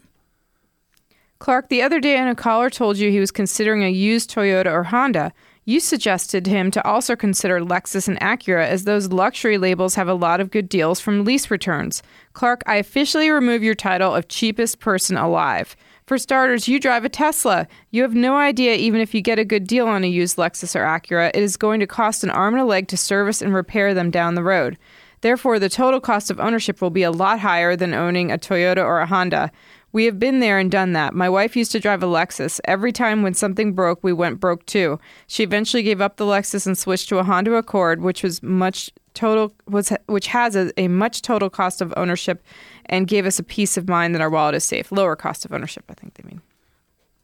Clark, 1.39 1.67
the 1.67 1.81
other 1.81 2.00
day, 2.00 2.17
a 2.17 2.36
caller 2.36 2.70
told 2.70 2.98
you 2.98 3.12
he 3.12 3.20
was 3.20 3.31
considering 3.31 3.84
a 3.84 3.89
used 3.89 4.31
Toyota 4.31 4.72
or 4.72 4.84
Honda. 4.84 5.34
You 5.65 5.81
suggested 5.81 6.48
him 6.48 6.72
to 6.72 6.88
also 6.88 7.17
consider 7.17 7.60
Lexus 7.60 8.08
and 8.08 8.17
Acura, 8.22 8.65
as 8.65 8.86
those 8.86 9.12
luxury 9.12 9.58
labels 9.58 9.96
have 9.96 10.08
a 10.08 10.13
lot 10.13 10.39
of 10.39 10.51
good 10.51 10.70
deals 10.70 11.01
from 11.01 11.25
lease 11.25 11.51
returns. 11.51 12.01
Clark, 12.31 12.63
I 12.65 12.77
officially 12.77 13.29
remove 13.29 13.62
your 13.62 13.75
title 13.75 14.15
of 14.15 14.29
cheapest 14.29 14.79
person 14.79 15.17
alive. 15.17 15.75
For 16.05 16.17
starters, 16.17 16.70
you 16.70 16.79
drive 16.79 17.03
a 17.03 17.10
Tesla. 17.10 17.67
You 17.89 18.03
have 18.03 18.15
no 18.15 18.38
idea, 18.38 18.75
even 18.75 19.01
if 19.01 19.13
you 19.13 19.22
get 19.22 19.38
a 19.38 19.43
good 19.43 19.67
deal 19.67 19.88
on 19.88 20.05
a 20.05 20.08
used 20.08 20.38
Lexus 20.38 20.77
or 20.77 20.86
Acura, 20.86 21.29
it 21.34 21.43
is 21.43 21.58
going 21.58 21.81
to 21.81 21.88
cost 21.88 22.24
an 22.24 22.29
arm 22.29 22.53
and 22.53 22.63
a 22.63 22.65
leg 22.65 22.88
to 22.88 22.96
service 22.96 23.41
and 23.41 23.53
repair 23.53 23.93
them 23.93 24.12
down 24.12 24.36
the 24.36 24.43
road. 24.43 24.77
Therefore, 25.22 25.60
the 25.60 25.70
total 25.70 26.00
cost 26.00 26.30
of 26.30 26.40
ownership 26.40 26.82
will 26.82 26.90
be 26.90 27.04
a 27.04 27.12
lot 27.12 27.40
higher 27.40 27.75
than 27.75 27.94
owning 27.94 28.32
a 28.32 28.38
Toyota 28.38 28.84
or 28.84 29.00
a 29.00 29.06
Honda. 29.06 29.51
We 29.94 30.06
have 30.06 30.20
been 30.20 30.40
there 30.40 30.58
and 30.58 30.72
done 30.72 30.94
that. 30.94 31.13
My 31.13 31.30
wife 31.30 31.56
used 31.56 31.72
to 31.74 31.80
drive 31.80 32.01
a 32.01 32.08
Lexus. 32.08 32.60
Every 32.66 32.92
time 32.92 33.24
when 33.24 33.34
something 33.34 33.74
broke, 33.74 34.04
we 34.04 34.13
went 34.13 34.40
broke 34.40 34.66
too. 34.66 35.00
She 35.28 35.44
eventually 35.44 35.84
gave 35.84 36.01
up 36.01 36.18
the 36.18 36.25
Lexus 36.25 36.66
and 36.66 36.78
switched 36.78 37.10
to 37.10 37.20
a 37.20 37.24
Honda 37.24 37.54
Accord, 37.56 38.01
which 38.01 38.24
was 38.24 38.42
much 38.42 38.92
total 39.13 39.54
was 39.68 39.92
which 40.06 40.28
has 40.28 40.56
a, 40.56 40.72
a 40.80 40.88
much 40.88 41.22
total 41.22 41.50
cost 41.50 41.82
of 41.82 41.94
ownership 41.98 42.42
and 42.86 43.08
gave 43.08 43.25
us 43.25 43.38
a 43.40 43.44
peace 43.44 43.75
of 43.75 43.90
mind 43.90 44.16
that 44.16 44.22
our 44.22 44.30
wallet 44.30 44.56
is 44.56 44.63
safe. 44.63 44.92
Lower 44.92 45.18
cost 45.18 45.44
of 45.44 45.51
ownership, 45.51 45.84
I 45.90 45.94
think 45.94 46.13
they 46.13 46.24
mean. 46.28 46.42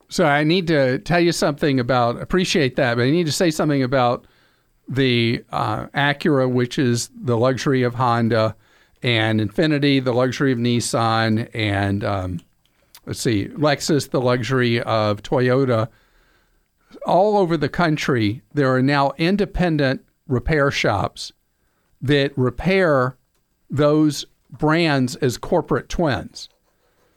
So 0.10 0.26
I 0.26 0.44
need 0.44 0.68
to 0.68 1.00
tell 1.00 1.20
you 1.20 1.32
something 1.32 1.80
about 1.80 2.22
appreciate 2.22 2.76
that, 2.76 2.96
but 2.96 3.04
I 3.04 3.12
need 3.12 3.26
to 3.26 3.32
say 3.32 3.50
something 3.50 3.84
about 3.84 4.28
the 4.88 5.44
uh, 5.52 5.88
Acura, 5.88 6.50
which 6.50 6.80
is 6.80 7.10
the 7.16 7.38
luxury 7.38 7.84
of 7.84 7.96
Honda, 7.96 8.56
and 9.04 9.40
Infiniti, 9.40 10.04
the 10.04 10.14
luxury 10.14 10.52
of 10.52 10.58
Nissan, 10.58 11.50
and 11.54 12.04
um, 12.04 12.40
let's 13.06 13.20
see, 13.20 13.48
Lexus, 13.50 14.10
the 14.10 14.22
luxury 14.22 14.82
of 14.82 15.22
Toyota. 15.22 15.90
All 17.06 17.38
over 17.38 17.58
the 17.58 17.70
country, 17.70 18.42
there 18.54 18.74
are 18.74 18.82
now 18.82 19.12
independent 19.18 20.04
repair 20.28 20.72
shops 20.72 21.32
that 22.02 22.38
repair 22.38 23.18
those 23.70 24.26
brands 24.50 25.16
as 25.18 25.38
corporate 25.38 25.90
twins. 25.90 26.50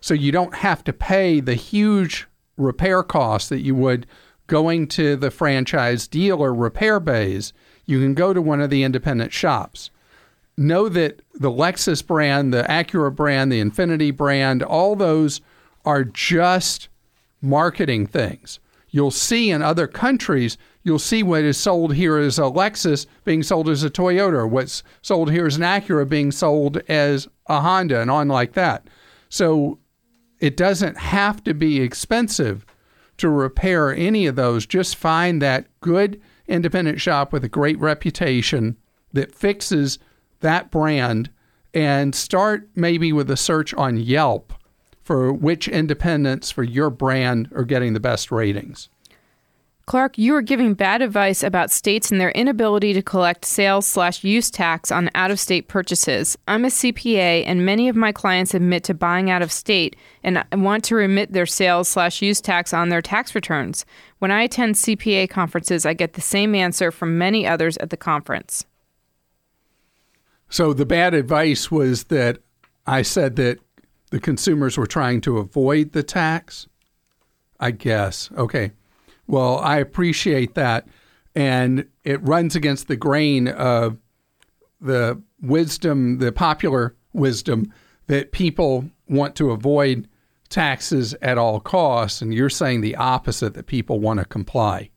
So 0.00 0.14
you 0.14 0.32
don't 0.32 0.54
have 0.54 0.82
to 0.84 0.92
pay 0.92 1.40
the 1.40 1.54
huge 1.54 2.26
repair 2.56 3.02
costs 3.02 3.48
that 3.48 3.60
you 3.60 3.74
would 3.74 4.06
going 4.50 4.84
to 4.88 5.14
the 5.14 5.30
franchise 5.30 6.08
dealer 6.08 6.52
repair 6.52 6.98
bays. 6.98 7.52
You 7.86 8.00
can 8.00 8.14
go 8.14 8.34
to 8.34 8.42
one 8.42 8.60
of 8.60 8.68
the 8.68 8.82
independent 8.82 9.32
shops. 9.32 9.90
Know 10.56 10.88
that 10.88 11.22
the 11.32 11.52
Lexus 11.52 12.04
brand, 12.04 12.52
the 12.52 12.64
Acura 12.64 13.14
brand, 13.14 13.52
the 13.52 13.62
Infiniti 13.62 14.14
brand, 14.14 14.64
all 14.64 14.96
those 14.96 15.40
are 15.84 16.02
just 16.02 16.88
marketing 17.40 18.08
things. 18.08 18.58
You'll 18.90 19.12
see 19.12 19.52
in 19.52 19.62
other 19.62 19.86
countries, 19.86 20.58
you'll 20.82 20.98
see 20.98 21.22
what 21.22 21.44
is 21.44 21.56
sold 21.56 21.94
here 21.94 22.18
as 22.18 22.36
a 22.36 22.42
Lexus 22.42 23.06
being 23.24 23.44
sold 23.44 23.68
as 23.68 23.84
a 23.84 23.88
Toyota, 23.88 24.50
what's 24.50 24.82
sold 25.00 25.30
here 25.30 25.46
as 25.46 25.56
an 25.56 25.62
Acura 25.62 26.08
being 26.08 26.32
sold 26.32 26.78
as 26.88 27.28
a 27.46 27.60
Honda, 27.60 28.00
and 28.00 28.10
on 28.10 28.26
like 28.26 28.54
that. 28.54 28.88
So 29.28 29.78
it 30.40 30.56
doesn't 30.56 30.98
have 30.98 31.44
to 31.44 31.54
be 31.54 31.80
expensive 31.80 32.66
to 33.20 33.28
repair 33.28 33.94
any 33.94 34.26
of 34.26 34.36
those. 34.36 34.66
Just 34.66 34.96
find 34.96 35.40
that 35.40 35.66
good 35.80 36.20
independent 36.48 37.00
shop 37.00 37.32
with 37.32 37.44
a 37.44 37.48
great 37.48 37.78
reputation 37.78 38.76
that 39.12 39.34
fixes 39.34 39.98
that 40.40 40.70
brand 40.70 41.30
and 41.72 42.14
start 42.14 42.68
maybe 42.74 43.12
with 43.12 43.30
a 43.30 43.36
search 43.36 43.72
on 43.74 43.96
Yelp 43.96 44.52
for 45.02 45.32
which 45.32 45.68
independents 45.68 46.50
for 46.50 46.62
your 46.62 46.90
brand 46.90 47.48
are 47.54 47.64
getting 47.64 47.92
the 47.92 48.00
best 48.00 48.30
ratings. 48.30 48.88
Clark, 49.90 50.18
you 50.18 50.36
are 50.36 50.40
giving 50.40 50.74
bad 50.74 51.02
advice 51.02 51.42
about 51.42 51.68
states 51.68 52.12
and 52.12 52.20
their 52.20 52.30
inability 52.30 52.92
to 52.92 53.02
collect 53.02 53.44
sales 53.44 53.88
slash 53.88 54.22
use 54.22 54.48
tax 54.48 54.92
on 54.92 55.10
out 55.16 55.32
of 55.32 55.40
state 55.40 55.66
purchases. 55.66 56.38
I'm 56.46 56.64
a 56.64 56.68
CPA, 56.68 57.42
and 57.44 57.66
many 57.66 57.88
of 57.88 57.96
my 57.96 58.12
clients 58.12 58.54
admit 58.54 58.84
to 58.84 58.94
buying 58.94 59.30
out 59.30 59.42
of 59.42 59.50
state 59.50 59.96
and 60.22 60.44
want 60.52 60.84
to 60.84 60.94
remit 60.94 61.32
their 61.32 61.44
sales 61.44 61.88
slash 61.88 62.22
use 62.22 62.40
tax 62.40 62.72
on 62.72 62.88
their 62.88 63.02
tax 63.02 63.34
returns. 63.34 63.84
When 64.20 64.30
I 64.30 64.42
attend 64.42 64.76
CPA 64.76 65.28
conferences, 65.28 65.84
I 65.84 65.94
get 65.94 66.12
the 66.12 66.20
same 66.20 66.54
answer 66.54 66.92
from 66.92 67.18
many 67.18 67.44
others 67.44 67.76
at 67.78 67.90
the 67.90 67.96
conference. 67.96 68.64
So 70.48 70.72
the 70.72 70.86
bad 70.86 71.14
advice 71.14 71.68
was 71.68 72.04
that 72.04 72.38
I 72.86 73.02
said 73.02 73.34
that 73.34 73.58
the 74.12 74.20
consumers 74.20 74.78
were 74.78 74.86
trying 74.86 75.20
to 75.22 75.38
avoid 75.38 75.90
the 75.90 76.04
tax. 76.04 76.68
I 77.58 77.72
guess. 77.72 78.30
Okay. 78.38 78.70
Well, 79.30 79.60
I 79.60 79.78
appreciate 79.78 80.54
that. 80.56 80.88
And 81.36 81.86
it 82.02 82.20
runs 82.26 82.56
against 82.56 82.88
the 82.88 82.96
grain 82.96 83.46
of 83.46 83.96
the 84.80 85.22
wisdom, 85.40 86.18
the 86.18 86.32
popular 86.32 86.96
wisdom 87.12 87.72
that 88.08 88.32
people 88.32 88.90
want 89.08 89.36
to 89.36 89.52
avoid 89.52 90.08
taxes 90.48 91.14
at 91.22 91.38
all 91.38 91.60
costs. 91.60 92.20
And 92.20 92.34
you're 92.34 92.50
saying 92.50 92.80
the 92.80 92.96
opposite, 92.96 93.54
that 93.54 93.66
people 93.66 94.00
want 94.00 94.18
to 94.18 94.26
comply. 94.26 94.90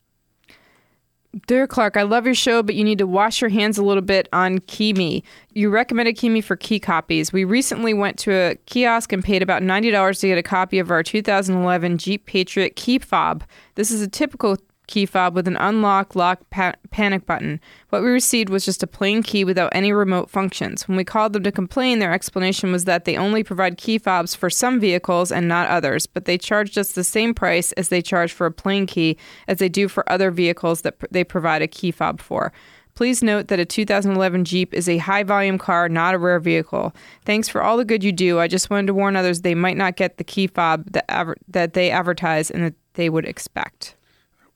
Dear 1.48 1.66
Clark, 1.66 1.98
I 1.98 2.04
love 2.04 2.26
your 2.26 2.36
show, 2.36 2.62
but 2.62 2.76
you 2.76 2.84
need 2.84 3.00
to 3.00 3.08
wash 3.08 3.42
your 3.42 3.50
hands 3.50 3.80
a 3.80 3.84
little 3.84 4.04
bit 4.04 4.30
on 4.32 4.60
KeyMe. 4.60 5.24
You 5.54 5.72
recommended 5.72 6.16
KeyMe 6.16 6.44
for 6.44 6.56
key 6.56 6.80
copies. 6.80 7.34
We 7.34 7.44
recently 7.44 7.92
went 7.92 8.20
to 8.20 8.32
a 8.32 8.56
kiosk 8.68 9.12
and 9.12 9.24
paid 9.24 9.42
about 9.42 9.64
$90 9.64 10.20
to 10.20 10.28
get 10.28 10.38
a 10.38 10.44
copy 10.44 10.78
of 10.78 10.92
our 10.92 11.02
2011 11.02 11.98
Jeep 11.98 12.28
Patriot 12.28 12.76
key 12.76 13.00
fob. 13.00 13.44
This 13.74 13.90
is 13.90 14.02
a 14.04 14.08
typical 14.08 14.58
key 14.88 15.06
fob 15.06 15.36
with 15.36 15.48
an 15.48 15.58
unlock 15.58 16.16
lock 16.16 16.42
pa- 16.50 16.74
panic 16.92 17.26
button. 17.26 17.60
What 17.90 18.02
we 18.02 18.10
received 18.10 18.50
was 18.50 18.66
just 18.66 18.84
a 18.84 18.88
plain 18.88 19.24
key 19.24 19.44
without 19.44 19.72
any 19.74 19.94
remote 19.94 20.30
functions. 20.30 20.88
When 20.88 20.98
we 20.98 21.04
called 21.04 21.34
them 21.34 21.44
to 21.44 21.52
complain, 21.52 22.00
their 22.00 22.14
explanation 22.14 22.72
was 22.72 22.86
that 22.86 23.06
they 23.06 23.18
only 23.18 23.44
provide 23.44 23.78
key 23.78 23.98
fobs 23.98 24.36
for 24.36 24.50
some 24.50 24.80
vehicles 24.80 25.32
and 25.32 25.48
not 25.48 25.70
others, 25.70 26.06
but 26.06 26.26
they 26.26 26.38
charged 26.38 26.78
us 26.78 26.92
the 26.92 27.04
same 27.04 27.34
price 27.34 27.72
as 27.74 27.90
they 27.90 28.02
charge 28.02 28.34
for 28.34 28.46
a 28.46 28.52
plain 28.52 28.86
key 28.86 29.18
as 29.48 29.60
they 29.60 29.70
do 29.70 29.88
for 29.88 30.10
other 30.12 30.32
vehicles 30.32 30.82
that 30.82 31.00
pr- 31.00 31.06
they 31.12 31.24
provide 31.24 31.62
a 31.62 31.68
key 31.68 31.92
fob 31.92 32.20
for. 32.20 32.52
Please 32.96 33.24
note 33.24 33.48
that 33.48 33.60
a 33.60 33.66
2011 33.66 34.46
Jeep 34.46 34.74
is 34.74 34.88
a 34.88 35.00
high 35.00 35.24
volume 35.24 35.58
car, 35.58 35.90
not 35.90 36.14
a 36.14 36.20
rare 36.20 36.40
vehicle. 36.40 36.94
Thanks 37.26 37.50
for 37.50 37.64
all 37.64 37.78
the 37.78 37.86
good 37.86 38.04
you 38.04 38.12
do. 38.12 38.40
I 38.40 38.48
just 38.48 38.70
wanted 38.70 38.88
to 38.88 38.94
warn 38.94 39.16
others 39.16 39.42
they 39.42 39.56
might 39.56 39.78
not 39.78 39.96
get 39.96 40.18
the 40.18 40.24
key 40.24 40.46
fob 40.46 40.92
that, 40.92 41.06
aver- 41.10 41.38
that 41.48 41.74
they 41.74 41.90
advertise 41.90 42.52
and 42.52 42.64
that 42.66 42.76
they 42.94 43.10
would 43.10 43.26
expect. 43.26 43.96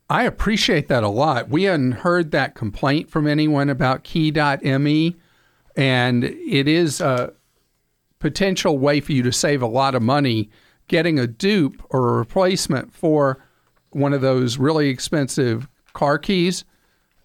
I 0.09 0.23
appreciate 0.23 0.87
that 0.87 1.03
a 1.03 1.09
lot. 1.09 1.49
We 1.49 1.63
hadn't 1.63 1.91
heard 1.93 2.31
that 2.31 2.55
complaint 2.55 3.09
from 3.09 3.27
anyone 3.27 3.69
about 3.69 4.03
key.me, 4.03 5.15
and 5.75 6.23
it 6.23 6.67
is 6.67 7.01
a 7.01 7.33
potential 8.19 8.77
way 8.77 8.99
for 9.01 9.11
you 9.11 9.21
to 9.23 9.31
save 9.31 9.61
a 9.61 9.67
lot 9.67 9.95
of 9.95 10.01
money 10.01 10.49
getting 10.87 11.19
a 11.19 11.27
dupe 11.27 11.83
or 11.89 12.09
a 12.09 12.17
replacement 12.17 12.93
for 12.93 13.43
one 13.89 14.13
of 14.13 14.21
those 14.21 14.57
really 14.57 14.89
expensive 14.89 15.67
car 15.93 16.17
keys. 16.17 16.63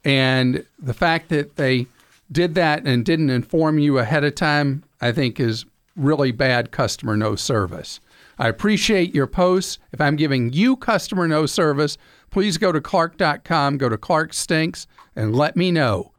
And 0.04 0.66
the 0.78 0.94
fact 0.94 1.28
that 1.28 1.56
they 1.56 1.86
did 2.30 2.54
that 2.56 2.84
and 2.84 3.04
didn't 3.04 3.30
inform 3.30 3.78
you 3.78 3.98
ahead 3.98 4.24
of 4.24 4.34
time, 4.34 4.82
I 5.00 5.12
think 5.12 5.38
is 5.38 5.64
really 5.96 6.32
bad 6.32 6.72
customer 6.72 7.16
no 7.16 7.36
service. 7.36 8.00
I 8.38 8.48
appreciate 8.48 9.14
your 9.14 9.26
posts. 9.26 9.78
If 9.92 10.00
I'm 10.00 10.16
giving 10.16 10.52
you 10.52 10.76
customer 10.76 11.28
no 11.28 11.46
service, 11.46 11.96
please 12.30 12.58
go 12.58 12.72
to 12.72 12.80
clark.com, 12.80 13.78
go 13.78 13.88
to 13.88 13.98
Clark 13.98 14.32
Stinks, 14.32 14.86
and 15.14 15.34
let 15.36 15.56
me 15.56 15.70
know. 15.70 16.12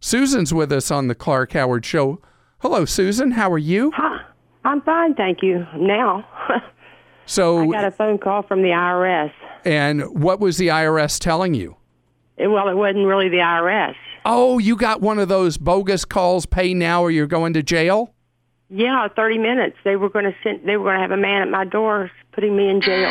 Susan's 0.00 0.54
with 0.54 0.72
us 0.72 0.90
on 0.90 1.08
the 1.08 1.14
Clark 1.14 1.52
Howard 1.52 1.84
Show. 1.84 2.20
Hello, 2.60 2.84
Susan. 2.84 3.32
How 3.32 3.50
are 3.52 3.58
you? 3.58 3.90
Hi. 3.96 4.22
I'm 4.64 4.82
fine, 4.82 5.14
thank 5.14 5.42
you. 5.42 5.66
Now, 5.76 6.26
So, 7.26 7.60
I 7.62 7.66
got 7.66 7.84
a 7.84 7.90
phone 7.92 8.18
call 8.18 8.42
from 8.42 8.62
the 8.62 8.70
IRS. 8.70 9.32
and 9.64 10.02
what 10.20 10.40
was 10.40 10.56
the 10.58 10.68
IRS 10.68 11.18
telling 11.18 11.54
you? 11.54 11.76
It- 12.36 12.48
well, 12.48 12.68
it 12.68 12.74
wasn't 12.74 13.06
really 13.06 13.28
the 13.28 13.36
IRS. 13.38 13.94
Oh, 14.26 14.58
you 14.58 14.76
got 14.76 15.00
one 15.00 15.18
of 15.18 15.28
those 15.28 15.56
bogus 15.56 16.04
calls, 16.04 16.44
pay 16.44 16.74
now 16.74 17.02
or 17.02 17.10
you're 17.10 17.26
going 17.26 17.52
to 17.54 17.62
jail? 17.62 18.12
Yeah, 18.70 19.08
30 19.14 19.38
minutes. 19.38 19.76
They 19.82 19.96
were 19.96 20.08
going 20.08 20.26
to 20.26 20.34
send. 20.44 20.66
They 20.66 20.76
were 20.76 20.84
going 20.84 20.96
to 20.96 21.02
have 21.02 21.10
a 21.10 21.16
man 21.16 21.42
at 21.42 21.48
my 21.48 21.64
door 21.64 22.10
putting 22.30 22.56
me 22.56 22.68
in 22.68 22.80
jail, 22.80 23.10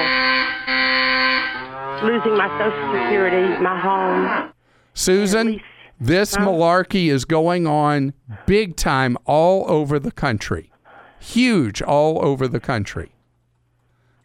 losing 2.01 2.37
my 2.37 2.47
Social 2.57 3.03
Security, 3.03 3.61
my 3.61 3.77
home. 3.77 4.53
Susan, 4.93 5.59
this 5.99 6.37
malarkey 6.37 7.11
is 7.11 7.25
going 7.25 7.67
on 7.67 8.13
big 8.45 8.77
time 8.77 9.17
all 9.25 9.69
over 9.69 9.99
the 9.99 10.11
country. 10.11 10.71
Huge 11.19 11.81
all 11.81 12.23
over 12.25 12.47
the 12.47 12.61
country. 12.61 13.11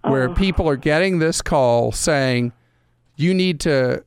Where 0.03 0.29
oh. 0.29 0.35
people 0.35 0.69
are 0.69 0.77
getting 0.77 1.19
this 1.19 1.43
call 1.43 1.91
saying, 1.91 2.53
you 3.17 3.35
need 3.35 3.59
to 3.61 4.05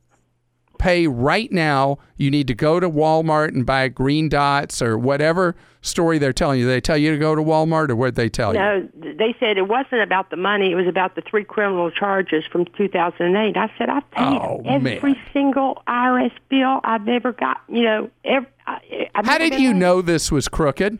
pay 0.78 1.06
right 1.06 1.50
now. 1.52 1.98
You 2.16 2.30
need 2.30 2.46
to 2.48 2.54
go 2.54 2.80
to 2.80 2.88
Walmart 2.88 3.48
and 3.48 3.66
buy 3.66 3.88
green 3.88 4.28
dots 4.28 4.80
or 4.80 4.96
whatever 4.96 5.56
story 5.80 6.18
they're 6.18 6.32
telling 6.32 6.60
you. 6.60 6.66
They 6.66 6.80
tell 6.80 6.96
you 6.96 7.12
to 7.12 7.18
go 7.18 7.34
to 7.34 7.42
Walmart 7.42 7.90
or 7.90 7.96
what 7.96 8.14
they 8.14 8.28
tell 8.28 8.52
you? 8.52 8.60
No, 8.60 8.88
they 8.94 9.34
said 9.38 9.58
it 9.58 9.68
wasn't 9.68 10.02
about 10.02 10.30
the 10.30 10.36
money. 10.36 10.72
It 10.72 10.74
was 10.74 10.86
about 10.86 11.14
the 11.14 11.22
three 11.22 11.44
criminal 11.44 11.90
charges 11.90 12.44
from 12.50 12.64
2008. 12.76 13.56
I 13.56 13.72
said 13.78 13.88
I've 13.88 14.10
paid 14.10 14.38
Oh, 14.40 14.62
every 14.66 15.00
man. 15.00 15.16
single 15.32 15.82
IRS 15.86 16.32
bill 16.48 16.80
I've 16.84 17.08
ever 17.08 17.32
got. 17.32 17.58
You 17.68 17.82
know, 17.84 18.10
every, 18.24 18.48
I, 18.66 19.08
I've 19.14 19.26
How 19.26 19.38
did 19.38 19.58
you 19.58 19.72
know 19.74 20.02
this 20.02 20.30
was 20.30 20.48
crooked? 20.48 20.98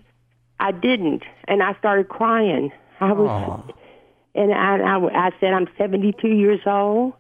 I 0.61 0.73
didn't, 0.73 1.23
and 1.47 1.63
I 1.63 1.75
started 1.79 2.09
crying. 2.09 2.73
I 3.01 3.13
was, 3.13 3.29
oh. 3.29 3.75
and 4.35 4.53
I, 4.53 4.79
I, 4.79 5.27
I 5.29 5.31
said, 5.39 5.53
I'm 5.53 5.69
72 5.79 6.27
years 6.27 6.61
old, 6.67 7.13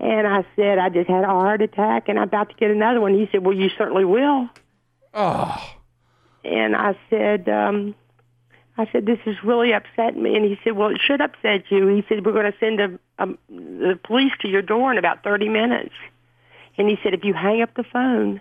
and 0.00 0.26
I 0.26 0.44
said, 0.56 0.78
I 0.78 0.88
just 0.88 1.08
had 1.08 1.24
a 1.24 1.28
heart 1.28 1.62
attack, 1.62 2.08
and 2.08 2.18
I'm 2.18 2.24
about 2.28 2.50
to 2.50 2.54
get 2.56 2.70
another 2.70 3.00
one. 3.00 3.14
He 3.14 3.28
said, 3.32 3.44
Well, 3.44 3.56
you 3.56 3.68
certainly 3.76 4.04
will. 4.04 4.48
Oh, 5.14 5.74
And 6.44 6.76
I 6.76 6.96
said, 7.10 7.48
um, 7.48 7.94
I 8.76 8.88
said, 8.92 9.06
this 9.06 9.18
is 9.26 9.36
really 9.42 9.72
upsetting 9.72 10.22
me. 10.22 10.36
And 10.36 10.44
he 10.44 10.56
said, 10.62 10.76
well, 10.76 10.90
it 10.90 11.00
should 11.04 11.20
upset 11.20 11.64
you. 11.70 11.86
He 11.88 12.04
said, 12.08 12.24
we're 12.24 12.32
going 12.32 12.52
to 12.52 12.58
send 12.60 12.80
a, 12.80 12.98
a, 13.18 13.26
the 13.48 13.98
police 14.04 14.32
to 14.42 14.48
your 14.48 14.62
door 14.62 14.92
in 14.92 14.98
about 14.98 15.24
30 15.24 15.48
minutes. 15.48 15.94
And 16.76 16.88
he 16.88 16.96
said, 17.02 17.14
if 17.14 17.24
you 17.24 17.34
hang 17.34 17.60
up 17.62 17.74
the 17.74 17.82
phone 17.82 18.40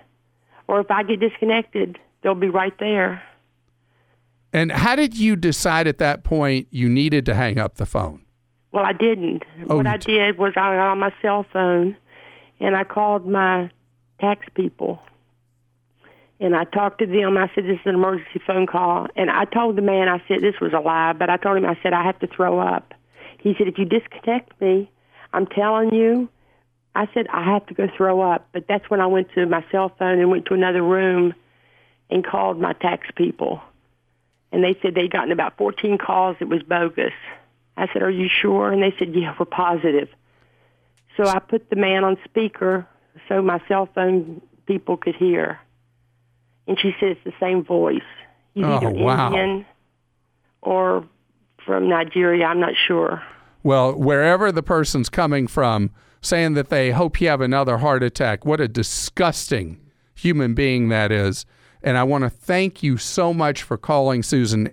or 0.68 0.80
if 0.82 0.92
I 0.92 1.02
get 1.02 1.20
disconnected, 1.20 1.98
they'll 2.22 2.36
be 2.36 2.50
right 2.50 2.78
there. 2.80 3.24
and 4.54 4.72
how 4.72 4.96
did 4.96 5.18
you 5.18 5.36
decide 5.36 5.88
at 5.88 5.98
that 5.98 6.24
point 6.24 6.68
you 6.70 6.88
needed 6.88 7.26
to 7.26 7.34
hang 7.34 7.58
up 7.58 7.76
the 7.76 7.88
phone? 7.88 8.22
Well, 8.72 8.86
I 8.86 8.94
didn't. 8.94 9.44
Oh, 9.70 9.78
what 9.78 9.88
I 9.88 9.98
d- 9.98 10.14
did 10.18 10.38
was 10.38 10.54
I 10.56 10.76
got 10.76 10.92
on 10.92 11.00
my 11.00 11.14
cell 11.22 11.46
phone 11.52 11.96
and 12.60 12.76
I 12.76 12.84
called 12.84 13.26
my 13.26 13.72
tax 14.20 14.46
people. 14.54 15.02
And 16.40 16.56
I 16.56 16.66
talked 16.66 17.00
to 17.00 17.08
them. 17.08 17.38
I 17.38 17.50
said, 17.56 17.64
this 17.66 17.80
is 17.80 17.86
an 17.86 17.96
emergency 17.96 18.40
phone 18.46 18.68
call. 18.68 19.08
And 19.16 19.32
I 19.32 19.46
told 19.46 19.76
the 19.76 19.82
man, 19.82 20.08
I 20.08 20.22
said, 20.28 20.42
this 20.42 20.60
was 20.62 20.74
a 20.74 20.80
lie, 20.80 21.14
but 21.14 21.30
I 21.30 21.38
told 21.38 21.58
him, 21.58 21.66
I 21.66 21.78
said, 21.82 21.94
I 21.94 22.04
have 22.04 22.20
to 22.20 22.28
throw 22.28 22.60
up. 22.60 22.94
He 23.40 23.56
said, 23.58 23.68
if 23.68 23.78
you 23.78 23.86
disconnect 23.86 24.60
me, 24.62 24.92
I'm 25.34 25.48
telling 25.48 25.94
you, 25.94 26.30
I 26.94 27.08
said, 27.14 27.28
I 27.32 27.44
have 27.44 27.66
to 27.68 27.74
go 27.74 27.88
throw 27.96 28.22
up. 28.22 28.50
But 28.52 28.68
that's 28.68 28.90
when 28.90 29.02
I 29.02 29.08
went 29.08 29.32
to 29.34 29.46
my 29.46 29.66
cell 29.72 29.90
phone 29.98 30.20
and 30.20 30.30
went 30.30 30.46
to 30.48 30.54
another 30.54 30.82
room 30.82 31.34
and 32.10 32.26
called 32.26 32.60
my 32.60 32.74
tax 32.74 33.08
people. 33.16 33.62
And 34.52 34.64
they 34.64 34.78
said 34.82 34.96
they'd 34.96 35.12
gotten 35.12 35.32
about 35.32 35.58
14 35.58 35.98
calls. 35.98 36.38
It 36.40 36.48
was 36.48 36.64
bogus. 36.64 37.14
I 37.78 37.88
said, 37.94 38.02
are 38.02 38.10
you 38.10 38.28
sure? 38.30 38.72
And 38.72 38.82
they 38.82 38.94
said, 39.00 39.16
yeah, 39.16 39.34
we're 39.40 39.46
positive. 39.46 40.10
So 41.16 41.26
I 41.28 41.40
put 41.40 41.70
the 41.70 41.76
man 41.76 42.04
on 42.04 42.18
speaker 42.26 42.88
so 43.30 43.42
my 43.42 43.62
cell 43.68 43.88
phone 43.94 44.42
people 44.66 44.98
could 44.98 45.16
hear. 45.16 45.60
And 46.68 46.78
she 46.80 46.92
said 47.00 47.10
it's 47.10 47.24
the 47.24 47.34
same 47.40 47.64
voice. 47.64 48.02
He's 48.54 48.66
Oh, 48.66 48.78
either 48.78 48.90
wow. 48.90 49.28
Indian 49.28 49.66
or 50.62 51.08
from 51.66 51.88
Nigeria. 51.88 52.46
I'm 52.46 52.60
not 52.60 52.74
sure. 52.88 53.22
Well, 53.64 53.94
wherever 53.94 54.52
the 54.52 54.64
person's 54.64 55.10
coming 55.10 55.48
from, 55.48 55.92
saying 56.22 56.56
that 56.56 56.70
they 56.70 56.92
hope 56.92 57.22
you 57.22 57.28
have 57.30 57.42
another 57.42 57.78
heart 57.78 58.04
attack, 58.04 58.46
what 58.46 58.60
a 58.60 58.68
disgusting 58.68 59.80
human 60.16 60.54
being 60.54 60.90
that 60.90 61.12
is. 61.12 61.46
And 61.84 61.98
I 61.98 62.04
want 62.04 62.24
to 62.24 62.30
thank 62.30 62.82
you 62.82 62.98
so 62.98 63.34
much 63.34 63.64
for 63.64 63.78
calling 63.78 64.24
Susan. 64.24 64.70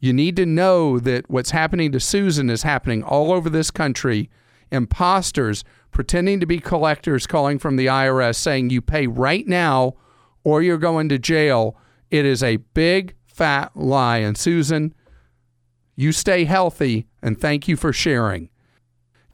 You 0.00 0.14
need 0.14 0.34
to 0.36 0.46
know 0.46 0.98
that 0.98 1.28
what's 1.30 1.50
happening 1.50 1.92
to 1.92 2.00
Susan 2.00 2.48
is 2.48 2.62
happening 2.62 3.02
all 3.02 3.32
over 3.32 3.50
this 3.50 3.70
country. 3.70 4.30
Imposters 4.72 5.62
pretending 5.90 6.40
to 6.40 6.46
be 6.46 6.58
collectors 6.58 7.26
calling 7.26 7.58
from 7.58 7.76
the 7.76 7.86
IRS 7.86 8.36
saying 8.36 8.70
you 8.70 8.80
pay 8.80 9.06
right 9.06 9.46
now 9.46 9.94
or 10.42 10.62
you're 10.62 10.78
going 10.78 11.08
to 11.10 11.18
jail. 11.18 11.76
It 12.10 12.24
is 12.24 12.42
a 12.42 12.56
big 12.56 13.14
fat 13.26 13.76
lie. 13.76 14.18
And 14.18 14.38
Susan, 14.38 14.94
you 15.96 16.12
stay 16.12 16.44
healthy 16.44 17.06
and 17.22 17.38
thank 17.38 17.68
you 17.68 17.76
for 17.76 17.92
sharing. 17.92 18.48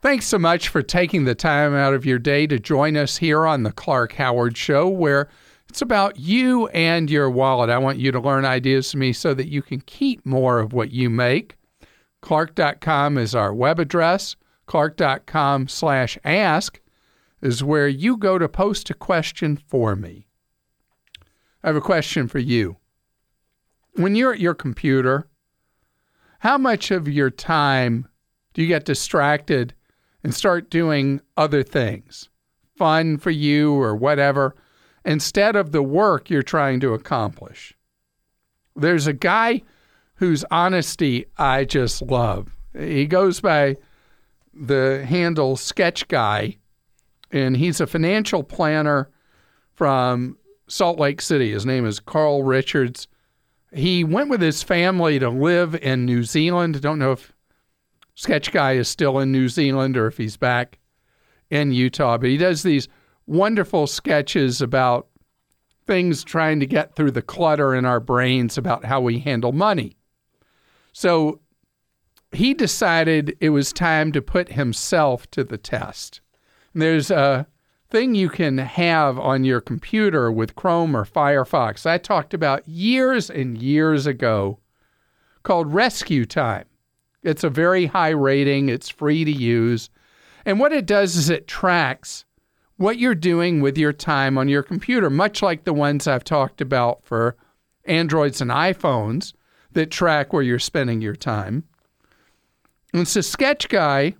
Thanks 0.02 0.26
so 0.26 0.38
much 0.38 0.68
for 0.68 0.82
taking 0.82 1.24
the 1.24 1.34
time 1.34 1.74
out 1.74 1.94
of 1.94 2.04
your 2.04 2.18
day 2.18 2.46
to 2.48 2.58
join 2.58 2.96
us 2.96 3.18
here 3.18 3.46
on 3.46 3.62
the 3.62 3.72
Clark 3.72 4.14
Howard 4.14 4.56
Show, 4.56 4.88
where 4.88 5.28
it's 5.68 5.82
about 5.82 6.18
you 6.18 6.68
and 6.68 7.10
your 7.10 7.28
wallet. 7.28 7.70
I 7.70 7.78
want 7.78 7.98
you 7.98 8.12
to 8.12 8.20
learn 8.20 8.44
ideas 8.44 8.90
from 8.90 9.00
me 9.00 9.12
so 9.12 9.34
that 9.34 9.48
you 9.48 9.62
can 9.62 9.80
keep 9.80 10.24
more 10.24 10.58
of 10.58 10.72
what 10.72 10.90
you 10.90 11.10
make. 11.10 11.56
Clark.com 12.22 13.18
is 13.18 13.34
our 13.34 13.52
web 13.52 13.78
address. 13.78 14.36
Clark.com 14.66 15.68
slash 15.68 16.18
ask 16.24 16.80
is 17.42 17.62
where 17.62 17.88
you 17.88 18.16
go 18.16 18.38
to 18.38 18.48
post 18.48 18.90
a 18.90 18.94
question 18.94 19.56
for 19.56 19.94
me. 19.94 20.26
I 21.62 21.68
have 21.68 21.76
a 21.76 21.80
question 21.80 22.26
for 22.26 22.38
you. 22.38 22.76
When 23.94 24.14
you're 24.14 24.32
at 24.32 24.40
your 24.40 24.54
computer, 24.54 25.28
how 26.40 26.58
much 26.58 26.90
of 26.90 27.08
your 27.08 27.30
time 27.30 28.08
do 28.54 28.62
you 28.62 28.68
get 28.68 28.84
distracted 28.84 29.74
and 30.22 30.34
start 30.34 30.70
doing 30.70 31.20
other 31.36 31.62
things, 31.62 32.28
fun 32.76 33.18
for 33.18 33.30
you 33.30 33.72
or 33.74 33.94
whatever, 33.94 34.54
instead 35.06 35.56
of 35.56 35.72
the 35.72 35.82
work 35.82 36.28
you're 36.28 36.42
trying 36.42 36.80
to 36.80 36.92
accomplish? 36.92 37.74
There's 38.74 39.06
a 39.06 39.12
guy 39.14 39.62
whose 40.16 40.44
honesty 40.50 41.26
I 41.38 41.64
just 41.64 42.02
love. 42.02 42.54
He 42.76 43.06
goes 43.06 43.40
by 43.40 43.76
the 44.52 45.04
handle 45.06 45.56
Sketch 45.56 46.08
Guy, 46.08 46.56
and 47.30 47.56
he's 47.56 47.80
a 47.80 47.86
financial 47.86 48.42
planner 48.42 49.10
from 49.74 50.36
Salt 50.68 50.98
Lake 50.98 51.22
City. 51.22 51.52
His 51.52 51.64
name 51.64 51.86
is 51.86 52.00
Carl 52.00 52.42
Richards. 52.42 53.08
He 53.72 54.04
went 54.04 54.30
with 54.30 54.40
his 54.40 54.62
family 54.62 55.18
to 55.18 55.28
live 55.28 55.74
in 55.74 56.04
New 56.04 56.22
Zealand. 56.22 56.80
Don't 56.80 56.98
know 56.98 57.12
if 57.12 57.32
Sketch 58.14 58.52
Guy 58.52 58.72
is 58.72 58.88
still 58.88 59.18
in 59.18 59.32
New 59.32 59.48
Zealand 59.48 59.96
or 59.96 60.06
if 60.06 60.16
he's 60.16 60.36
back 60.36 60.78
in 61.50 61.72
Utah, 61.72 62.18
but 62.18 62.28
he 62.28 62.36
does 62.36 62.62
these 62.62 62.88
wonderful 63.26 63.86
sketches 63.86 64.60
about 64.62 65.08
things 65.86 66.24
trying 66.24 66.60
to 66.60 66.66
get 66.66 66.94
through 66.94 67.12
the 67.12 67.22
clutter 67.22 67.74
in 67.74 67.84
our 67.84 68.00
brains 68.00 68.58
about 68.58 68.84
how 68.84 69.00
we 69.00 69.20
handle 69.20 69.52
money. 69.52 69.96
So 70.92 71.40
he 72.32 72.54
decided 72.54 73.36
it 73.40 73.50
was 73.50 73.72
time 73.72 74.12
to 74.12 74.22
put 74.22 74.52
himself 74.52 75.30
to 75.30 75.44
the 75.44 75.58
test. 75.58 76.20
There's 76.74 77.10
a 77.10 77.46
thing 77.88 78.14
you 78.14 78.28
can 78.28 78.58
have 78.58 79.18
on 79.18 79.44
your 79.44 79.60
computer 79.60 80.30
with 80.30 80.54
Chrome 80.54 80.96
or 80.96 81.04
Firefox 81.04 81.86
I 81.86 81.98
talked 81.98 82.34
about 82.34 82.68
years 82.68 83.30
and 83.30 83.56
years 83.56 84.06
ago 84.06 84.58
called 85.44 85.72
Rescue 85.72 86.26
Time. 86.26 86.66
It's 87.22 87.44
a 87.44 87.50
very 87.50 87.86
high 87.86 88.10
rating, 88.10 88.68
it's 88.68 88.88
free 88.88 89.24
to 89.24 89.32
use. 89.32 89.88
And 90.44 90.60
what 90.60 90.72
it 90.72 90.84
does 90.84 91.16
is 91.16 91.30
it 91.30 91.48
tracks 91.48 92.25
what 92.76 92.98
you're 92.98 93.14
doing 93.14 93.60
with 93.60 93.78
your 93.78 93.92
time 93.92 94.36
on 94.36 94.48
your 94.48 94.62
computer, 94.62 95.08
much 95.08 95.42
like 95.42 95.64
the 95.64 95.72
ones 95.72 96.06
I've 96.06 96.24
talked 96.24 96.60
about 96.60 97.04
for 97.04 97.36
Androids 97.84 98.40
and 98.40 98.50
iPhones 98.50 99.32
that 99.72 99.90
track 99.90 100.32
where 100.32 100.42
you're 100.42 100.58
spending 100.58 101.00
your 101.00 101.16
time. 101.16 101.64
And 102.92 103.06
so 103.06 103.20
Sketch 103.20 103.68
Guy 103.68 104.14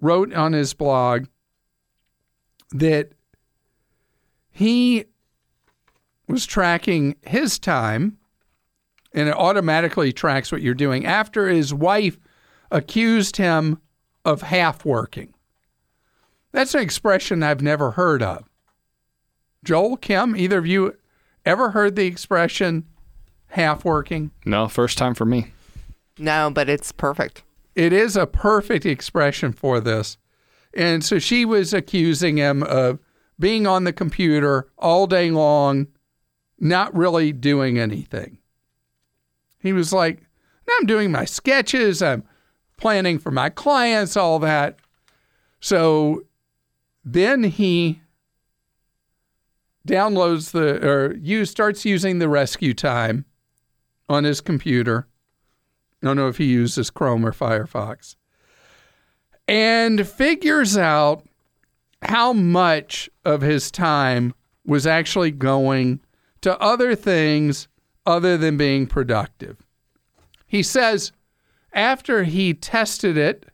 wrote 0.00 0.32
on 0.32 0.52
his 0.52 0.74
blog 0.74 1.26
that 2.72 3.10
he 4.50 5.04
was 6.28 6.46
tracking 6.46 7.16
his 7.22 7.58
time 7.58 8.18
and 9.12 9.28
it 9.28 9.34
automatically 9.34 10.12
tracks 10.12 10.52
what 10.52 10.62
you're 10.62 10.74
doing 10.74 11.04
after 11.04 11.48
his 11.48 11.74
wife 11.74 12.18
accused 12.70 13.36
him 13.36 13.80
of 14.24 14.42
half 14.42 14.84
working. 14.84 15.34
That's 16.52 16.74
an 16.74 16.80
expression 16.80 17.42
I've 17.42 17.62
never 17.62 17.92
heard 17.92 18.22
of. 18.22 18.44
Joel, 19.64 19.96
Kim, 19.96 20.34
either 20.34 20.58
of 20.58 20.66
you 20.66 20.96
ever 21.44 21.70
heard 21.70 21.96
the 21.96 22.06
expression 22.06 22.86
half 23.48 23.84
working? 23.84 24.30
No, 24.44 24.68
first 24.68 24.98
time 24.98 25.14
for 25.14 25.24
me. 25.24 25.52
No, 26.18 26.50
but 26.52 26.68
it's 26.68 26.92
perfect. 26.92 27.42
It 27.74 27.92
is 27.92 28.16
a 28.16 28.26
perfect 28.26 28.84
expression 28.84 29.52
for 29.52 29.80
this. 29.80 30.16
And 30.74 31.04
so 31.04 31.18
she 31.18 31.44
was 31.44 31.72
accusing 31.72 32.36
him 32.36 32.62
of 32.62 32.98
being 33.38 33.66
on 33.66 33.84
the 33.84 33.92
computer 33.92 34.68
all 34.78 35.06
day 35.06 35.30
long, 35.30 35.88
not 36.58 36.94
really 36.94 37.32
doing 37.32 37.78
anything. 37.78 38.38
He 39.58 39.72
was 39.72 39.92
like, 39.92 40.22
I'm 40.78 40.86
doing 40.86 41.10
my 41.10 41.24
sketches, 41.24 42.02
I'm 42.02 42.22
planning 42.76 43.18
for 43.18 43.30
my 43.30 43.50
clients, 43.50 44.16
all 44.16 44.38
that. 44.40 44.78
So 45.60 46.22
then 47.04 47.44
he 47.44 48.00
downloads 49.86 50.52
the 50.52 50.86
or 50.86 51.14
you 51.16 51.44
starts 51.44 51.84
using 51.84 52.18
the 52.18 52.28
rescue 52.28 52.74
time 52.74 53.24
on 54.08 54.24
his 54.24 54.40
computer. 54.40 55.06
I 56.02 56.06
don't 56.06 56.16
know 56.16 56.28
if 56.28 56.38
he 56.38 56.46
uses 56.46 56.90
Chrome 56.90 57.24
or 57.24 57.32
Firefox. 57.32 58.16
And 59.46 60.06
figures 60.06 60.76
out 60.76 61.24
how 62.02 62.32
much 62.32 63.10
of 63.24 63.42
his 63.42 63.70
time 63.70 64.32
was 64.64 64.86
actually 64.86 65.30
going 65.30 66.00
to 66.40 66.58
other 66.60 66.94
things 66.94 67.68
other 68.06 68.36
than 68.36 68.56
being 68.56 68.86
productive. 68.86 69.58
He 70.46 70.62
says 70.62 71.12
after 71.72 72.24
he 72.24 72.54
tested 72.54 73.16
it, 73.16 73.46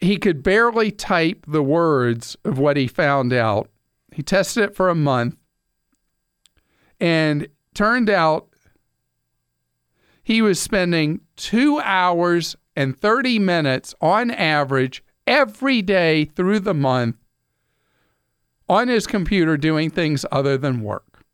he 0.00 0.16
could 0.16 0.42
barely 0.42 0.90
type 0.90 1.44
the 1.46 1.62
words 1.62 2.36
of 2.44 2.58
what 2.58 2.76
he 2.76 2.86
found 2.86 3.32
out. 3.32 3.68
He 4.12 4.22
tested 4.22 4.64
it 4.64 4.76
for 4.76 4.88
a 4.88 4.94
month 4.94 5.36
and 6.98 7.48
turned 7.74 8.10
out 8.10 8.48
he 10.22 10.42
was 10.42 10.60
spending 10.60 11.20
two 11.36 11.80
hours 11.80 12.56
and 12.76 12.98
30 12.98 13.38
minutes 13.38 13.94
on 14.00 14.30
average 14.30 15.02
every 15.26 15.82
day 15.82 16.24
through 16.24 16.60
the 16.60 16.74
month 16.74 17.16
on 18.68 18.88
his 18.88 19.06
computer 19.06 19.56
doing 19.56 19.90
things 19.90 20.24
other 20.30 20.56
than 20.56 20.82
work. 20.82 21.24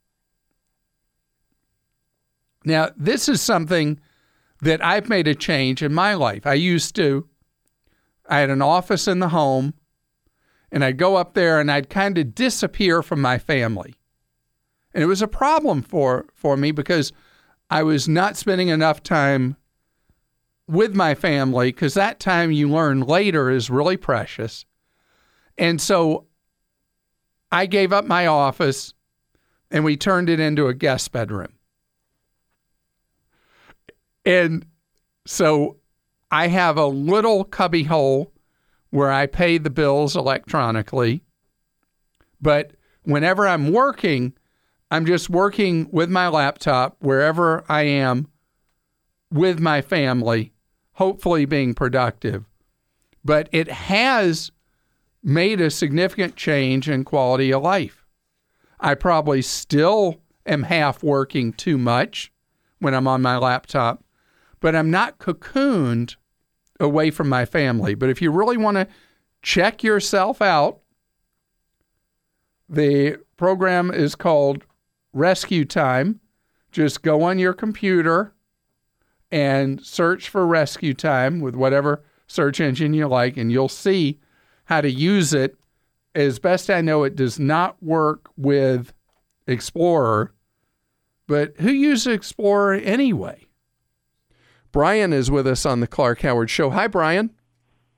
Now, 2.65 2.91
this 2.97 3.29
is 3.29 3.41
something 3.41 4.01
that 4.63 4.85
I've 4.85 5.09
made 5.09 5.29
a 5.29 5.35
change 5.35 5.83
in 5.83 5.93
my 5.93 6.15
life. 6.15 6.47
I 6.47 6.55
used 6.55 6.97
to, 6.97 7.29
I 8.29 8.41
had 8.41 8.51
an 8.51 8.62
office 8.62 9.07
in 9.07 9.19
the 9.21 9.29
home, 9.29 9.75
and 10.71 10.85
I'd 10.85 10.99
go 10.99 11.17
up 11.17 11.35
there 11.35 11.61
and 11.61 11.71
I'd 11.71 11.89
kind 11.89 12.19
of 12.19 12.35
disappear 12.35 13.03
from 13.03 13.21
my 13.21 13.39
family. 13.39 13.95
And 14.93 15.03
it 15.03 15.07
was 15.07 15.23
a 15.23 15.29
problem 15.29 15.83
for, 15.83 16.27
for 16.35 16.57
me 16.57 16.73
because 16.73 17.12
I 17.71 17.83
was 17.83 18.09
not 18.09 18.37
spending 18.37 18.69
enough 18.69 19.03
time 19.03 19.57
with 20.69 20.95
my 20.95 21.15
family 21.15 21.69
because 21.69 21.95
that 21.95 22.19
time 22.19 22.51
you 22.51 22.69
learn 22.69 23.01
later 23.01 23.51
is 23.51 23.71
really 23.71 23.97
precious. 23.97 24.65
And 25.59 25.81
so 25.81 26.27
I 27.53 27.67
gave 27.67 27.93
up 27.93 28.05
my 28.05 28.27
office 28.27 28.95
and 29.71 29.85
we 29.85 29.97
turned 29.97 30.29
it 30.29 30.41
into 30.41 30.67
a 30.67 30.75
guest 30.75 31.12
bedroom. 31.12 31.53
And 34.25 34.67
so 35.27 35.77
I 36.31 36.49
have 36.49 36.77
a 36.77 36.87
little 36.87 37.45
cubby 37.45 37.85
hole 37.85 38.33
where 38.91 39.11
I 39.11 39.27
pay 39.27 39.59
the 39.59 39.71
bills 39.71 40.17
electronically. 40.17 41.23
But 42.41 42.73
whenever 43.03 43.47
I'm 43.47 43.73
working, 43.73 44.35
I'm 44.91 45.07
just 45.07 45.31
working 45.31 45.89
with 45.91 46.11
my 46.11 46.29
laptop 46.29 46.97
wherever 47.01 47.65
I 47.69 47.83
am 47.83 48.29
with 49.31 49.59
my 49.59 49.83
family, 49.83 50.53
hopefully 50.93 51.45
being 51.45 51.75
productive. 51.75 52.45
But 53.25 53.49
it 53.53 53.69
has 53.69 54.53
made 55.23 55.61
a 55.61 55.71
significant 55.71 56.37
change 56.37 56.89
in 56.89 57.05
quality 57.05 57.53
of 57.53 57.62
life. 57.62 58.07
I 58.79 58.95
probably 58.95 59.43
still 59.43 60.21
am 60.47 60.65
half 60.65 61.03
working 61.03 61.53
too 61.53 61.79
much 61.79 62.33
when 62.79 62.95
I'm 62.95 63.09
on 63.09 63.23
my 63.23 63.37
laptop, 63.37 64.05
but 64.67 64.75
I'm 64.75 64.91
not 64.91 65.19
cocooned 65.19 66.17
away 66.81 67.13
from 67.13 67.29
my 67.29 67.45
family. 67.45 67.95
But 67.95 68.11
if 68.11 68.21
you 68.21 68.33
really 68.33 68.57
want 68.57 68.77
to 68.77 68.89
check 69.41 69.85
yourself 69.85 70.43
out, 70.43 70.81
the 72.69 73.19
program 73.37 73.93
is 73.93 74.17
called 74.17 74.65
Rescue 75.13 75.65
Time. 75.65 76.19
Just 76.73 77.03
go 77.03 77.23
on 77.23 77.39
your 77.39 77.53
computer 77.53 78.35
and 79.31 79.81
search 79.87 80.29
for 80.29 80.45
Rescue 80.45 80.95
Time 80.95 81.39
with 81.39 81.55
whatever 81.55 82.03
search 82.27 82.59
engine 82.59 82.93
you 82.93 83.07
like, 83.07 83.37
and 83.37 83.53
you'll 83.53 83.69
see 83.69 84.19
how 84.65 84.81
to 84.81 84.91
use 84.91 85.33
it. 85.33 85.57
As 86.13 86.41
best 86.41 86.71
I 86.71 86.81
know, 86.81 87.05
it 87.05 87.15
does 87.15 87.39
not 87.39 87.81
work 87.81 88.31
with 88.37 88.93
Explorer, 89.47 90.35
but 91.29 91.55
who 91.61 91.71
uses 91.71 92.09
Explorer 92.09 92.75
anyway? 92.75 93.46
Brian 94.77 95.15
is 95.15 95.31
with 95.31 95.47
us 95.47 95.65
on 95.65 95.81
the 95.81 95.87
Clark 95.87 96.21
Howard 96.21 96.51
Show. 96.51 96.69
Hi, 96.69 96.87
Brian. 96.87 97.31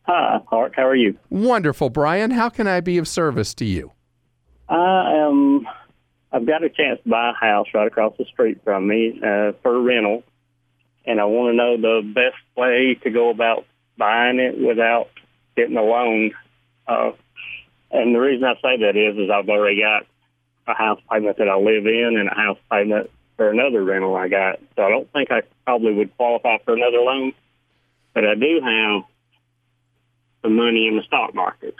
Hi, 0.02 0.38
Clark. 0.48 0.74
How 0.76 0.86
are 0.86 0.94
you? 0.94 1.18
Wonderful, 1.28 1.90
Brian. 1.90 2.30
How 2.30 2.48
can 2.48 2.68
I 2.68 2.78
be 2.80 2.98
of 2.98 3.08
service 3.08 3.52
to 3.54 3.64
you? 3.64 3.90
I 4.68 5.26
am. 5.26 5.66
I've 6.30 6.46
got 6.46 6.62
a 6.62 6.68
chance 6.68 7.00
to 7.02 7.08
buy 7.08 7.30
a 7.30 7.34
house 7.34 7.66
right 7.74 7.88
across 7.88 8.16
the 8.16 8.26
street 8.26 8.60
from 8.62 8.86
me 8.86 9.20
uh, 9.20 9.54
for 9.60 9.82
rental, 9.82 10.22
and 11.04 11.20
I 11.20 11.24
want 11.24 11.52
to 11.52 11.56
know 11.56 11.76
the 11.78 12.12
best 12.14 12.36
way 12.56 12.96
to 13.02 13.10
go 13.10 13.30
about 13.30 13.66
buying 13.96 14.38
it 14.38 14.56
without 14.56 15.08
getting 15.56 15.76
a 15.76 15.82
loan. 15.82 16.30
Uh, 16.86 17.10
and 17.90 18.14
the 18.14 18.20
reason 18.20 18.44
I 18.44 18.54
say 18.54 18.82
that 18.82 18.96
is, 18.96 19.18
is 19.18 19.30
I've 19.34 19.48
already 19.48 19.80
got 19.80 20.06
a 20.68 20.78
house 20.78 21.00
payment 21.10 21.38
that 21.38 21.48
I 21.48 21.56
live 21.56 21.86
in 21.86 22.18
and 22.20 22.28
a 22.28 22.34
house 22.34 22.58
payment 22.70 23.10
for 23.38 23.48
another 23.48 23.82
rental 23.82 24.14
I 24.16 24.28
got. 24.28 24.58
So 24.76 24.82
I 24.82 24.90
don't 24.90 25.10
think 25.12 25.30
I 25.30 25.42
probably 25.64 25.94
would 25.94 26.14
qualify 26.18 26.58
for 26.64 26.74
another 26.74 26.98
loan, 26.98 27.32
but 28.12 28.26
I 28.26 28.34
do 28.34 28.60
have 28.62 29.04
some 30.42 30.56
money 30.56 30.88
in 30.88 30.96
the 30.96 31.02
stock 31.04 31.34
market. 31.34 31.74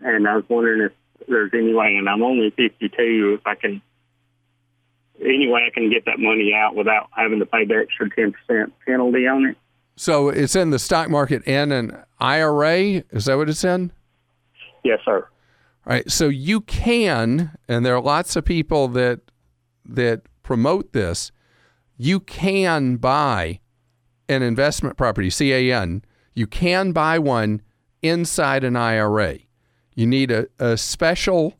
And 0.00 0.26
I 0.26 0.36
was 0.36 0.44
wondering 0.48 0.90
if 0.90 1.28
there's 1.28 1.50
any 1.52 1.74
way, 1.74 1.94
and 1.96 2.08
I'm 2.08 2.22
only 2.22 2.50
52, 2.50 3.38
if 3.38 3.46
I 3.46 3.54
can, 3.56 3.82
any 5.20 5.48
way 5.48 5.66
I 5.66 5.70
can 5.72 5.90
get 5.90 6.06
that 6.06 6.18
money 6.18 6.52
out 6.54 6.74
without 6.74 7.10
having 7.14 7.40
to 7.40 7.46
pay 7.46 7.66
the 7.66 7.74
extra 7.74 8.08
10% 8.08 8.72
penalty 8.86 9.26
on 9.26 9.46
it. 9.50 9.56
So 9.96 10.28
it's 10.28 10.56
in 10.56 10.70
the 10.70 10.78
stock 10.78 11.10
market 11.10 11.42
and 11.46 11.72
an 11.72 12.04
IRA. 12.20 13.02
Is 13.10 13.26
that 13.26 13.36
what 13.36 13.50
it's 13.50 13.64
in? 13.64 13.92
Yes, 14.82 15.00
sir. 15.04 15.26
All 15.86 15.92
right. 15.92 16.10
So 16.10 16.28
you 16.28 16.62
can, 16.62 17.50
and 17.66 17.84
there 17.84 17.94
are 17.96 18.00
lots 18.00 18.36
of 18.36 18.44
people 18.44 18.88
that 18.88 19.20
that 19.88 20.22
promote 20.48 20.94
this. 20.94 21.30
You 21.98 22.20
can 22.20 22.96
buy 22.96 23.60
an 24.30 24.40
investment 24.40 24.96
property, 24.96 25.28
CAN. 25.30 26.02
You 26.34 26.46
can 26.46 26.92
buy 26.92 27.18
one 27.18 27.60
inside 28.00 28.64
an 28.64 28.74
IRA. 28.74 29.40
You 29.94 30.06
need 30.06 30.30
a, 30.30 30.46
a 30.58 30.78
special 30.78 31.58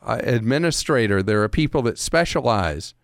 uh, 0.00 0.18
administrator. 0.24 1.22
There 1.22 1.42
are 1.42 1.48
people 1.50 1.82
that 1.82 1.98
specialize 1.98 2.94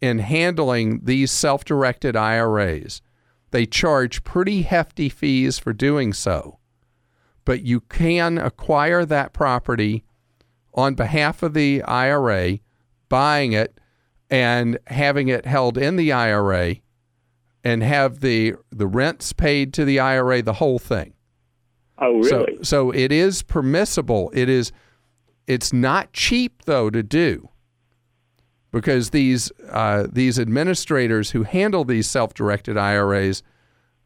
in 0.00 0.20
handling 0.20 1.00
these 1.06 1.32
self 1.32 1.64
directed 1.64 2.14
IRAs. 2.14 3.02
They 3.50 3.66
charge 3.66 4.22
pretty 4.22 4.62
hefty 4.62 5.08
fees 5.08 5.58
for 5.58 5.72
doing 5.72 6.12
so, 6.12 6.60
but 7.44 7.62
you 7.62 7.80
can 7.80 8.38
acquire 8.38 9.04
that 9.06 9.32
property 9.32 10.04
on 10.72 10.94
behalf 10.94 11.42
of 11.42 11.52
the 11.52 11.82
IRA, 11.82 12.60
buying 13.08 13.54
it 13.54 13.76
and 14.32 14.78
having 14.86 15.28
it 15.28 15.44
held 15.44 15.76
in 15.76 15.96
the 15.96 16.10
IRA 16.10 16.76
and 17.62 17.82
have 17.82 18.20
the 18.20 18.54
the 18.70 18.86
rents 18.86 19.32
paid 19.32 19.74
to 19.74 19.84
the 19.84 20.00
IRA, 20.00 20.42
the 20.42 20.54
whole 20.54 20.78
thing. 20.78 21.12
Oh, 21.98 22.14
really? 22.14 22.56
So, 22.56 22.62
so 22.62 22.90
it 22.90 23.12
is 23.12 23.42
permissible. 23.42 24.32
It 24.34 24.48
is. 24.48 24.72
It's 25.46 25.72
not 25.72 26.12
cheap 26.14 26.62
though 26.64 26.88
to 26.88 27.02
do, 27.02 27.50
because 28.72 29.10
these 29.10 29.52
uh, 29.68 30.06
these 30.10 30.38
administrators 30.38 31.32
who 31.32 31.42
handle 31.42 31.84
these 31.84 32.08
self-directed 32.08 32.78
IRAs, 32.78 33.42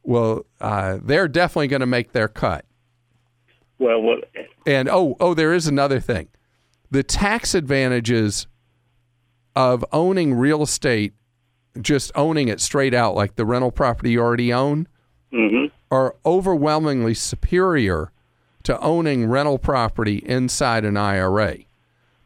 well, 0.02 0.44
uh, 0.60 0.98
they're 1.00 1.28
definitely 1.28 1.68
going 1.68 1.80
to 1.80 1.86
make 1.86 2.12
their 2.12 2.28
cut. 2.28 2.64
Well, 3.78 4.02
well, 4.02 4.18
And 4.66 4.88
oh, 4.88 5.16
oh, 5.20 5.34
there 5.34 5.52
is 5.52 5.68
another 5.68 6.00
thing. 6.00 6.28
The 6.90 7.02
tax 7.02 7.54
advantages 7.54 8.46
of 9.56 9.84
owning 9.90 10.34
real 10.34 10.62
estate, 10.62 11.14
just 11.80 12.12
owning 12.14 12.48
it 12.48 12.60
straight 12.60 12.94
out, 12.94 13.14
like 13.14 13.34
the 13.34 13.46
rental 13.46 13.72
property 13.72 14.12
you 14.12 14.20
already 14.20 14.52
own, 14.52 14.86
mhm. 15.32 15.72
are 15.90 16.14
overwhelmingly 16.24 17.14
superior 17.14 18.12
to 18.62 18.78
owning 18.80 19.26
rental 19.26 19.58
property 19.58 20.16
inside 20.26 20.84
an 20.84 20.96
IRA 20.96 21.58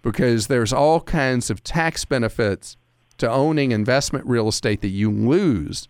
because 0.02 0.48
there's 0.48 0.72
all 0.72 1.00
kinds 1.00 1.50
of 1.50 1.62
tax 1.62 2.04
benefits 2.04 2.76
to 3.18 3.30
owning 3.30 3.70
investment 3.70 4.26
real 4.26 4.48
estate 4.48 4.80
that 4.80 4.88
you 4.88 5.10
lose 5.10 5.88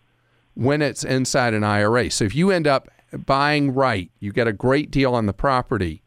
when 0.54 0.82
it's 0.82 1.04
inside 1.04 1.54
an 1.54 1.64
IRA. 1.64 2.10
So 2.10 2.24
if 2.24 2.34
you 2.34 2.50
end 2.50 2.66
up 2.66 2.88
buying 3.24 3.72
right, 3.72 4.10
you 4.18 4.32
get 4.32 4.48
a 4.48 4.52
great 4.52 4.90
deal 4.90 5.14
on 5.14 5.26
the 5.26 5.32
property. 5.32 6.02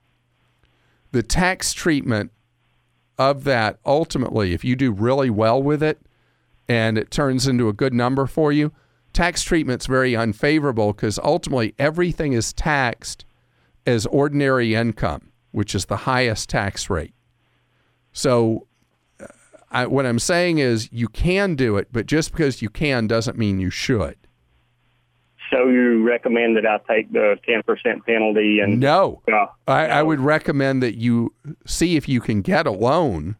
The 1.11 1.23
tax 1.23 1.73
treatment 1.73 2.31
of 3.17 3.43
that 3.43 3.79
ultimately, 3.85 4.53
if 4.53 4.63
you 4.63 4.75
do 4.75 4.91
really 4.91 5.29
well 5.29 5.61
with 5.61 5.83
it 5.83 6.01
and 6.67 6.97
it 6.97 7.11
turns 7.11 7.47
into 7.47 7.69
a 7.69 7.73
good 7.73 7.93
number 7.93 8.25
for 8.25 8.51
you, 8.51 8.71
tax 9.11 9.43
treatment's 9.43 9.85
very 9.85 10.15
unfavorable 10.15 10.93
because 10.93 11.19
ultimately 11.19 11.75
everything 11.77 12.33
is 12.33 12.53
taxed 12.53 13.25
as 13.85 14.05
ordinary 14.07 14.73
income, 14.73 15.31
which 15.51 15.75
is 15.75 15.85
the 15.85 15.97
highest 15.97 16.49
tax 16.49 16.89
rate. 16.89 17.13
So, 18.11 18.67
uh, 19.19 19.27
I, 19.71 19.87
what 19.87 20.05
I'm 20.05 20.19
saying 20.19 20.59
is 20.59 20.89
you 20.91 21.07
can 21.07 21.55
do 21.55 21.77
it, 21.77 21.89
but 21.91 22.05
just 22.05 22.31
because 22.31 22.61
you 22.61 22.69
can 22.69 23.07
doesn't 23.07 23.37
mean 23.37 23.59
you 23.59 23.69
should. 23.69 24.17
So 25.63 25.69
you 25.69 26.03
recommend 26.03 26.57
that 26.57 26.65
I 26.65 26.79
take 26.91 27.11
the 27.13 27.37
10% 27.47 28.05
penalty 28.05 28.59
and 28.59 28.79
No, 28.79 29.21
Uh, 29.31 29.45
I, 29.67 29.87
I 29.87 30.03
would 30.03 30.19
recommend 30.19 30.83
that 30.83 30.95
you 30.95 31.33
see 31.65 31.95
if 31.95 32.09
you 32.09 32.19
can 32.19 32.41
get 32.41 32.67
a 32.67 32.71
loan 32.71 33.37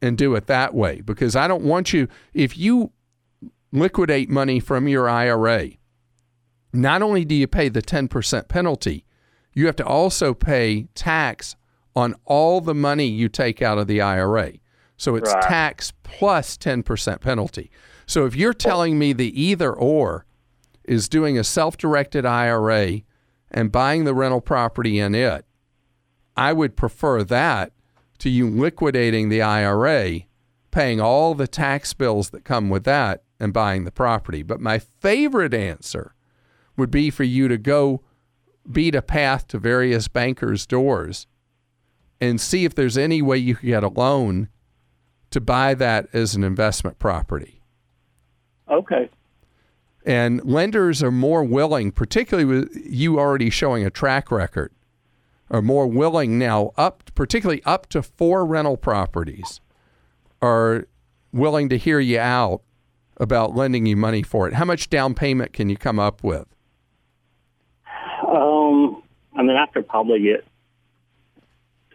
and 0.00 0.16
do 0.16 0.34
it 0.36 0.46
that 0.46 0.74
way 0.74 1.00
because 1.00 1.34
I 1.34 1.48
don't 1.48 1.64
want 1.64 1.92
you, 1.92 2.06
if 2.32 2.56
you 2.56 2.92
liquidate 3.72 4.30
money 4.30 4.60
from 4.60 4.86
your 4.86 5.08
IRA, 5.08 5.70
not 6.72 7.02
only 7.02 7.24
do 7.24 7.34
you 7.34 7.48
pay 7.48 7.68
the 7.68 7.82
10% 7.82 8.46
penalty, 8.48 9.04
you 9.52 9.66
have 9.66 9.76
to 9.76 9.86
also 9.86 10.34
pay 10.34 10.86
tax 10.94 11.56
on 11.96 12.14
all 12.26 12.60
the 12.60 12.74
money 12.74 13.06
you 13.06 13.28
take 13.28 13.60
out 13.60 13.76
of 13.78 13.88
the 13.88 14.00
IRA. 14.00 14.52
So 14.96 15.16
it's 15.16 15.32
Right. 15.32 15.42
tax 15.42 15.92
plus 16.04 16.56
10% 16.56 17.20
penalty. 17.20 17.70
So 18.06 18.24
if 18.24 18.36
you're 18.36 18.54
telling 18.54 18.98
me 19.00 19.12
the 19.12 19.40
either 19.40 19.72
or 19.72 20.26
is 20.88 21.08
doing 21.08 21.38
a 21.38 21.44
self 21.44 21.76
directed 21.76 22.24
IRA 22.24 23.00
and 23.50 23.72
buying 23.72 24.04
the 24.04 24.14
rental 24.14 24.40
property 24.40 24.98
in 24.98 25.14
it, 25.14 25.44
I 26.36 26.52
would 26.52 26.76
prefer 26.76 27.22
that 27.24 27.72
to 28.18 28.28
you 28.28 28.48
liquidating 28.48 29.28
the 29.28 29.42
IRA, 29.42 30.20
paying 30.70 31.00
all 31.00 31.34
the 31.34 31.48
tax 31.48 31.92
bills 31.94 32.30
that 32.30 32.44
come 32.44 32.68
with 32.68 32.84
that, 32.84 33.22
and 33.40 33.52
buying 33.52 33.84
the 33.84 33.92
property. 33.92 34.42
But 34.42 34.60
my 34.60 34.78
favorite 34.78 35.54
answer 35.54 36.14
would 36.76 36.90
be 36.90 37.10
for 37.10 37.24
you 37.24 37.48
to 37.48 37.58
go 37.58 38.02
beat 38.70 38.94
a 38.94 39.02
path 39.02 39.46
to 39.48 39.58
various 39.58 40.08
bankers' 40.08 40.66
doors 40.66 41.26
and 42.20 42.40
see 42.40 42.64
if 42.64 42.74
there's 42.74 42.98
any 42.98 43.22
way 43.22 43.38
you 43.38 43.54
could 43.54 43.66
get 43.66 43.84
a 43.84 43.88
loan 43.88 44.48
to 45.30 45.40
buy 45.40 45.74
that 45.74 46.08
as 46.12 46.34
an 46.34 46.42
investment 46.42 46.98
property. 46.98 47.62
Okay. 48.70 49.08
And 50.08 50.42
lenders 50.42 51.02
are 51.02 51.10
more 51.10 51.44
willing, 51.44 51.92
particularly 51.92 52.46
with 52.46 52.74
you 52.74 53.18
already 53.18 53.50
showing 53.50 53.84
a 53.84 53.90
track 53.90 54.30
record, 54.30 54.72
are 55.50 55.60
more 55.60 55.86
willing 55.86 56.38
now 56.38 56.72
up 56.78 57.10
particularly 57.14 57.62
up 57.64 57.90
to 57.90 58.02
four 58.02 58.46
rental 58.46 58.78
properties 58.78 59.60
are 60.40 60.86
willing 61.30 61.68
to 61.68 61.76
hear 61.76 62.00
you 62.00 62.18
out 62.18 62.62
about 63.18 63.54
lending 63.54 63.84
you 63.84 63.96
money 63.96 64.22
for 64.22 64.48
it. 64.48 64.54
How 64.54 64.64
much 64.64 64.88
down 64.88 65.12
payment 65.12 65.52
can 65.52 65.68
you 65.68 65.76
come 65.76 65.98
up 65.98 66.24
with? 66.24 66.46
Um, 68.26 69.02
I 69.36 69.42
mean, 69.42 69.56
I 69.56 69.66
could 69.74 69.86
probably 69.86 70.20
get 70.20 70.46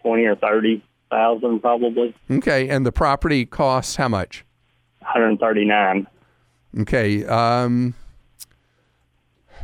20 0.03 0.23
or 0.25 0.35
30,000 0.35 1.59
probably. 1.61 2.13
Okay, 2.29 2.69
and 2.69 2.85
the 2.85 2.91
property 2.91 3.47
costs 3.47 3.95
how 3.95 4.07
much? 4.07 4.45
139. 4.99 6.05
Okay. 6.81 7.25
Um, 7.25 7.95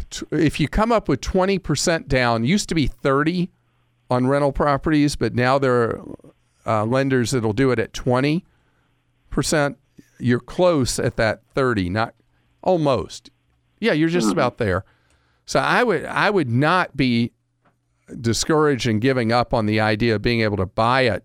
t- 0.10 0.26
if 0.32 0.60
you 0.60 0.68
come 0.68 0.92
up 0.92 1.08
with 1.08 1.22
20% 1.22 2.08
down, 2.08 2.44
used 2.44 2.70
to 2.70 2.76
be 2.76 2.88
30 2.88 3.50
on 4.10 4.28
rental 4.28 4.52
properties, 4.52 5.16
but 5.16 5.36
now 5.36 5.58
there 5.60 5.74
are 5.74 6.04
uh, 6.66 6.86
lenders 6.86 7.32
that'll 7.32 7.54
do 7.54 7.72
it 7.72 7.80
at 7.80 7.94
20%. 7.94 8.44
You're 10.20 10.40
close 10.40 11.00
at 11.00 11.16
that 11.16 11.42
30, 11.54 11.90
not 11.90 12.16
almost. 12.62 13.30
Yeah, 13.80 13.94
you're 13.94 14.10
just 14.10 14.32
about 14.32 14.58
there. 14.58 14.84
So 15.46 15.60
I 15.60 15.84
would 15.84 16.06
I 16.06 16.30
would 16.30 16.50
not 16.50 16.96
be 16.96 17.32
discouraged 18.20 18.86
in 18.88 19.00
giving 19.00 19.32
up 19.32 19.54
on 19.54 19.66
the 19.66 19.80
idea 19.80 20.16
of 20.16 20.22
being 20.22 20.42
able 20.42 20.58
to 20.58 20.66
buy 20.66 21.02
it 21.02 21.24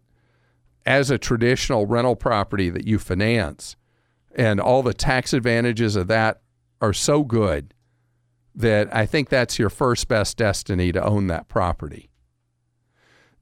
as 0.87 1.11
a 1.11 1.19
traditional 1.19 1.87
rental 1.87 2.17
property 2.17 2.71
that 2.71 2.87
you 2.87 2.99
finance 2.99 3.77
and 4.35 4.61
all 4.61 4.83
the 4.83 4.95
tax 4.95 5.33
advantages 5.33 5.97
of 5.97 6.09
that 6.09 6.41
are 6.81 6.93
so 6.93 7.23
good 7.23 7.74
that 8.55 8.95
I 8.95 9.07
think 9.07 9.29
that's 9.29 9.59
your 9.59 9.71
first 9.71 10.09
best 10.09 10.37
destiny 10.37 10.93
to 10.93 11.05
own 11.05 11.27
that 11.29 11.49
property. 11.49 12.11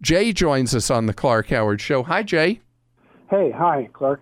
Jay 0.01 0.33
joins 0.33 0.75
us 0.75 0.91
on 0.91 1.07
the 1.07 1.13
Clark 1.13 1.49
Howard 1.49 1.81
Show. 1.81 2.03
Hi, 2.03 2.23
Jay. 2.23 2.61
Hey, 3.31 3.51
hi, 3.51 3.89
Clark. 3.93 4.21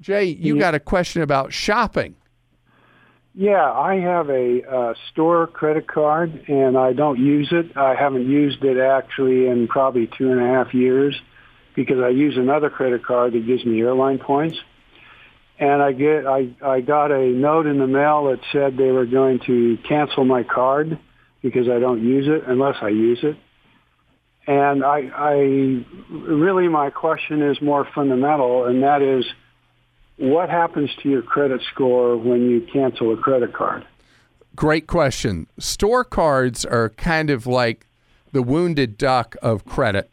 Jay, 0.00 0.24
you 0.24 0.58
got 0.58 0.74
a 0.74 0.80
question 0.80 1.22
about 1.22 1.52
shopping. 1.52 2.16
Yeah, 3.34 3.70
I 3.70 3.96
have 3.96 4.30
a 4.30 4.62
uh, 4.62 4.94
store 5.10 5.46
credit 5.46 5.86
card, 5.86 6.48
and 6.48 6.78
I 6.78 6.94
don't 6.94 7.18
use 7.18 7.48
it. 7.52 7.76
I 7.76 7.94
haven't 7.94 8.26
used 8.26 8.64
it 8.64 8.78
actually 8.78 9.46
in 9.46 9.68
probably 9.68 10.08
two 10.16 10.30
and 10.30 10.40
a 10.40 10.46
half 10.46 10.72
years 10.72 11.14
because 11.74 11.98
I 12.02 12.08
use 12.08 12.38
another 12.38 12.70
credit 12.70 13.04
card 13.04 13.34
that 13.34 13.46
gives 13.46 13.64
me 13.66 13.82
airline 13.82 14.18
points. 14.18 14.56
And 15.58 15.82
I 15.82 15.92
get 15.92 16.26
I 16.26 16.50
I 16.62 16.80
got 16.80 17.10
a 17.10 17.26
note 17.28 17.66
in 17.66 17.78
the 17.78 17.86
mail 17.86 18.26
that 18.26 18.40
said 18.52 18.76
they 18.76 18.90
were 18.90 19.06
going 19.06 19.40
to 19.46 19.78
cancel 19.88 20.24
my 20.24 20.42
card 20.42 20.98
because 21.42 21.68
I 21.68 21.78
don't 21.78 22.02
use 22.02 22.26
it 22.28 22.44
unless 22.46 22.76
I 22.82 22.88
use 22.88 23.20
it. 23.22 23.36
And 24.46 24.84
I 24.84 25.10
I 25.14 25.84
really 26.10 26.68
my 26.68 26.90
question 26.90 27.42
is 27.42 27.60
more 27.62 27.88
fundamental, 27.94 28.66
and 28.66 28.82
that 28.82 29.00
is 29.00 29.24
what 30.16 30.48
happens 30.48 30.90
to 31.02 31.08
your 31.08 31.22
credit 31.22 31.60
score 31.72 32.16
when 32.16 32.48
you 32.48 32.66
cancel 32.72 33.12
a 33.12 33.16
credit 33.16 33.52
card? 33.52 33.86
Great 34.54 34.86
question. 34.86 35.46
Store 35.58 36.04
cards 36.04 36.64
are 36.64 36.90
kind 36.90 37.28
of 37.28 37.46
like 37.46 37.86
the 38.32 38.42
wounded 38.42 38.96
duck 38.96 39.36
of 39.42 39.64
credit. 39.64 40.10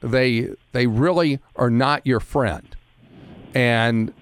They 0.00 0.50
they 0.72 0.86
really 0.86 1.40
are 1.56 1.70
not 1.70 2.06
your 2.06 2.20
friend. 2.20 2.76
And 3.54 4.12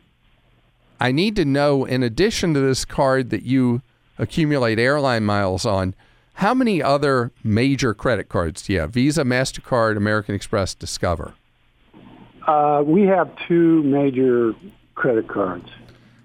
I 1.04 1.12
need 1.12 1.36
to 1.36 1.44
know 1.44 1.84
in 1.84 2.02
addition 2.02 2.54
to 2.54 2.60
this 2.60 2.86
card 2.86 3.28
that 3.28 3.42
you 3.42 3.82
accumulate 4.16 4.78
airline 4.78 5.22
miles 5.24 5.66
on, 5.66 5.94
how 6.34 6.54
many 6.54 6.82
other 6.82 7.30
major 7.44 7.92
credit 7.92 8.30
cards 8.30 8.62
do 8.62 8.72
you 8.72 8.80
have? 8.80 8.92
Visa, 8.92 9.22
Mastercard, 9.22 9.98
American 9.98 10.34
Express, 10.34 10.74
Discover. 10.74 11.34
Uh, 12.46 12.82
we 12.86 13.02
have 13.02 13.30
two 13.46 13.82
major 13.82 14.54
credit 14.94 15.28
cards. 15.28 15.68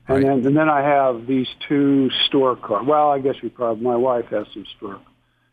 And 0.08 0.24
then 0.24 0.46
and 0.48 0.56
then 0.56 0.70
I 0.70 0.82
have 0.82 1.28
these 1.28 1.48
two 1.68 2.10
store 2.28 2.56
cards. 2.56 2.88
Well, 2.88 3.12
I 3.12 3.20
guess 3.20 3.36
we 3.44 3.50
probably 3.50 3.84
my 3.84 3.98
wife 3.98 4.28
has 4.28 4.48
some 4.54 4.66
store 4.78 5.02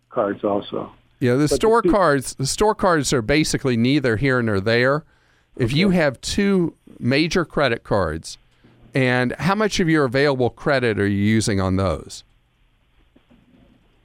cards 0.09 0.45
also. 0.45 0.93
Yeah, 1.19 1.33
the 1.33 1.49
the 1.49 1.49
store 1.49 1.83
two- 1.83 1.91
cards. 1.91 2.37
The 2.37 2.47
store 2.47 2.77
cards 2.77 3.13
are 3.13 3.23
basically 3.23 3.77
neither 3.77 4.19
here 4.19 4.41
nor 4.41 4.61
there. 4.61 5.05
If 5.57 5.73
you 5.73 5.91
have 5.91 6.21
two 6.21 6.75
major 7.01 7.45
credit 7.45 7.83
cards, 7.83 8.39
and 8.97 9.35
how 9.39 9.55
much 9.55 9.79
of 9.79 9.91
your 9.91 10.07
available 10.07 10.49
credit 10.49 10.99
are 10.99 11.07
you 11.07 11.23
using 11.23 11.61
on 11.61 11.77
those? 11.77 12.25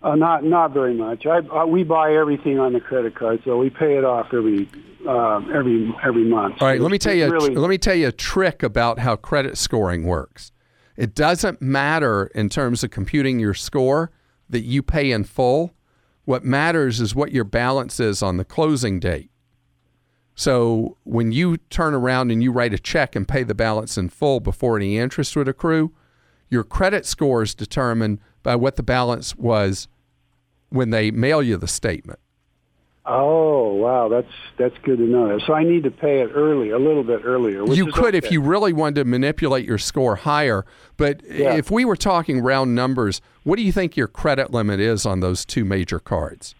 Uh, 0.04 0.16
not 0.16 0.44
not 0.44 0.74
very 0.74 0.94
much. 0.94 1.26
I, 1.26 1.38
uh, 1.38 1.66
we 1.66 1.84
buy 1.84 2.14
everything 2.16 2.60
on 2.60 2.74
the 2.74 2.82
credit 2.82 3.16
card, 3.16 3.42
so 3.46 3.58
we 3.58 3.70
pay 3.70 3.98
it 3.98 4.04
off 4.04 4.28
every 4.34 4.68
uh, 5.08 5.38
every 5.54 5.94
every 6.04 6.26
month. 6.26 6.56
All 6.60 6.68
right, 6.68 6.82
let 6.82 6.92
me 6.92 6.98
tell 6.98 7.14
you. 7.14 7.26
a- 7.26 7.32
Really, 7.32 7.56
let 7.56 7.70
me 7.70 7.78
tell 7.78 7.96
you 7.96 8.08
a 8.08 8.12
trick 8.12 8.64
about 8.64 9.00
how 9.00 9.16
credit 9.16 9.58
scoring 9.58 10.04
works. 10.04 10.52
It 10.98 11.16
doesn't 11.16 11.62
matter 11.62 12.26
in 12.36 12.50
terms 12.50 12.84
of 12.84 12.92
computing 12.92 13.40
your 13.40 13.54
score 13.54 14.12
that 14.50 14.62
you 14.62 14.84
pay 14.84 15.12
in 15.12 15.24
full. 15.24 15.74
What 16.26 16.44
matters 16.44 17.00
is 17.00 17.16
what 17.16 17.32
your 17.32 17.44
balance 17.46 18.00
is 18.00 18.22
on 18.22 18.38
the 18.38 18.46
closing 18.46 19.00
date. 19.00 19.31
So 20.42 20.98
when 21.04 21.32
you 21.32 21.58
turn 21.70 21.94
around 21.94 22.32
and 22.32 22.42
you 22.42 22.52
write 22.52 22.74
a 22.74 22.80
check 22.80 23.16
and 23.16 23.28
pay 23.28 23.44
the 23.44 23.54
balance 23.54 23.96
in 23.96 24.10
full 24.10 24.40
before 24.40 24.76
any 24.76 24.98
interest 24.98 25.36
would 25.36 25.48
accrue, 25.48 25.92
your 26.50 26.64
credit 26.64 27.06
score 27.06 27.44
is 27.44 27.54
determined 27.54 28.18
by 28.42 28.56
what 28.56 28.76
the 28.76 28.82
balance 28.82 29.36
was 29.36 29.88
when 30.70 30.90
they 30.90 31.12
mail 31.12 31.44
you 31.44 31.58
the 31.58 31.68
statement. 31.68 32.18
oh 33.06 33.74
wow, 33.76 34.10
that's 34.10 34.34
that's 34.58 34.76
good 34.82 34.98
to 34.98 35.04
know. 35.04 35.38
So 35.46 35.54
I 35.54 35.64
need 35.64 35.84
to 35.84 35.92
pay 35.92 36.22
it 36.22 36.32
early, 36.34 36.72
a 36.72 36.80
little 36.80 37.04
bit 37.04 37.22
earlier. 37.24 37.64
You 37.72 37.92
could 37.92 38.16
if 38.16 38.32
you 38.32 38.42
really 38.42 38.74
wanted 38.74 38.96
to 38.96 39.06
manipulate 39.06 39.68
your 39.68 39.78
score 39.78 40.16
higher. 40.16 40.66
But 40.98 41.22
Yeah. 41.24 41.54
if 41.54 41.70
we 41.70 41.86
were 41.86 41.96
talking 41.96 42.42
round 42.42 42.74
numbers, 42.74 43.22
what 43.44 43.58
do 43.58 43.62
you 43.62 43.72
think 43.72 43.96
your 43.96 44.08
credit 44.08 44.50
limit 44.50 44.80
is 44.80 45.06
on 45.06 45.20
those 45.20 45.46
two 45.46 45.66
major 45.66 46.00
cards? 46.00 46.56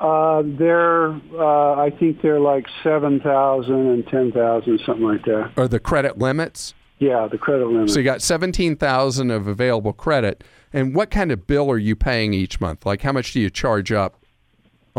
Uh, 0.00 0.42
they're 0.44 1.10
uh, 1.34 1.74
I 1.74 1.90
think 1.98 2.22
they're 2.22 2.40
like 2.40 2.66
seven 2.82 3.20
thousand 3.20 3.88
and 3.88 4.06
ten 4.06 4.32
thousand, 4.32 4.80
something 4.86 5.04
like 5.04 5.24
that. 5.24 5.52
Or 5.56 5.66
the 5.66 5.80
credit 5.80 6.18
limits? 6.18 6.74
Yeah, 6.98 7.28
the 7.30 7.38
credit 7.38 7.66
limit. 7.68 7.90
So 7.90 8.00
you 8.00 8.04
got 8.04 8.22
17,000 8.22 9.30
of 9.30 9.46
available 9.46 9.92
credit. 9.92 10.42
And 10.72 10.96
what 10.96 11.12
kind 11.12 11.30
of 11.30 11.46
bill 11.46 11.70
are 11.70 11.78
you 11.78 11.94
paying 11.94 12.34
each 12.34 12.60
month? 12.60 12.84
Like 12.84 13.02
how 13.02 13.12
much 13.12 13.32
do 13.32 13.40
you 13.40 13.50
charge 13.50 13.92
up 13.92 14.18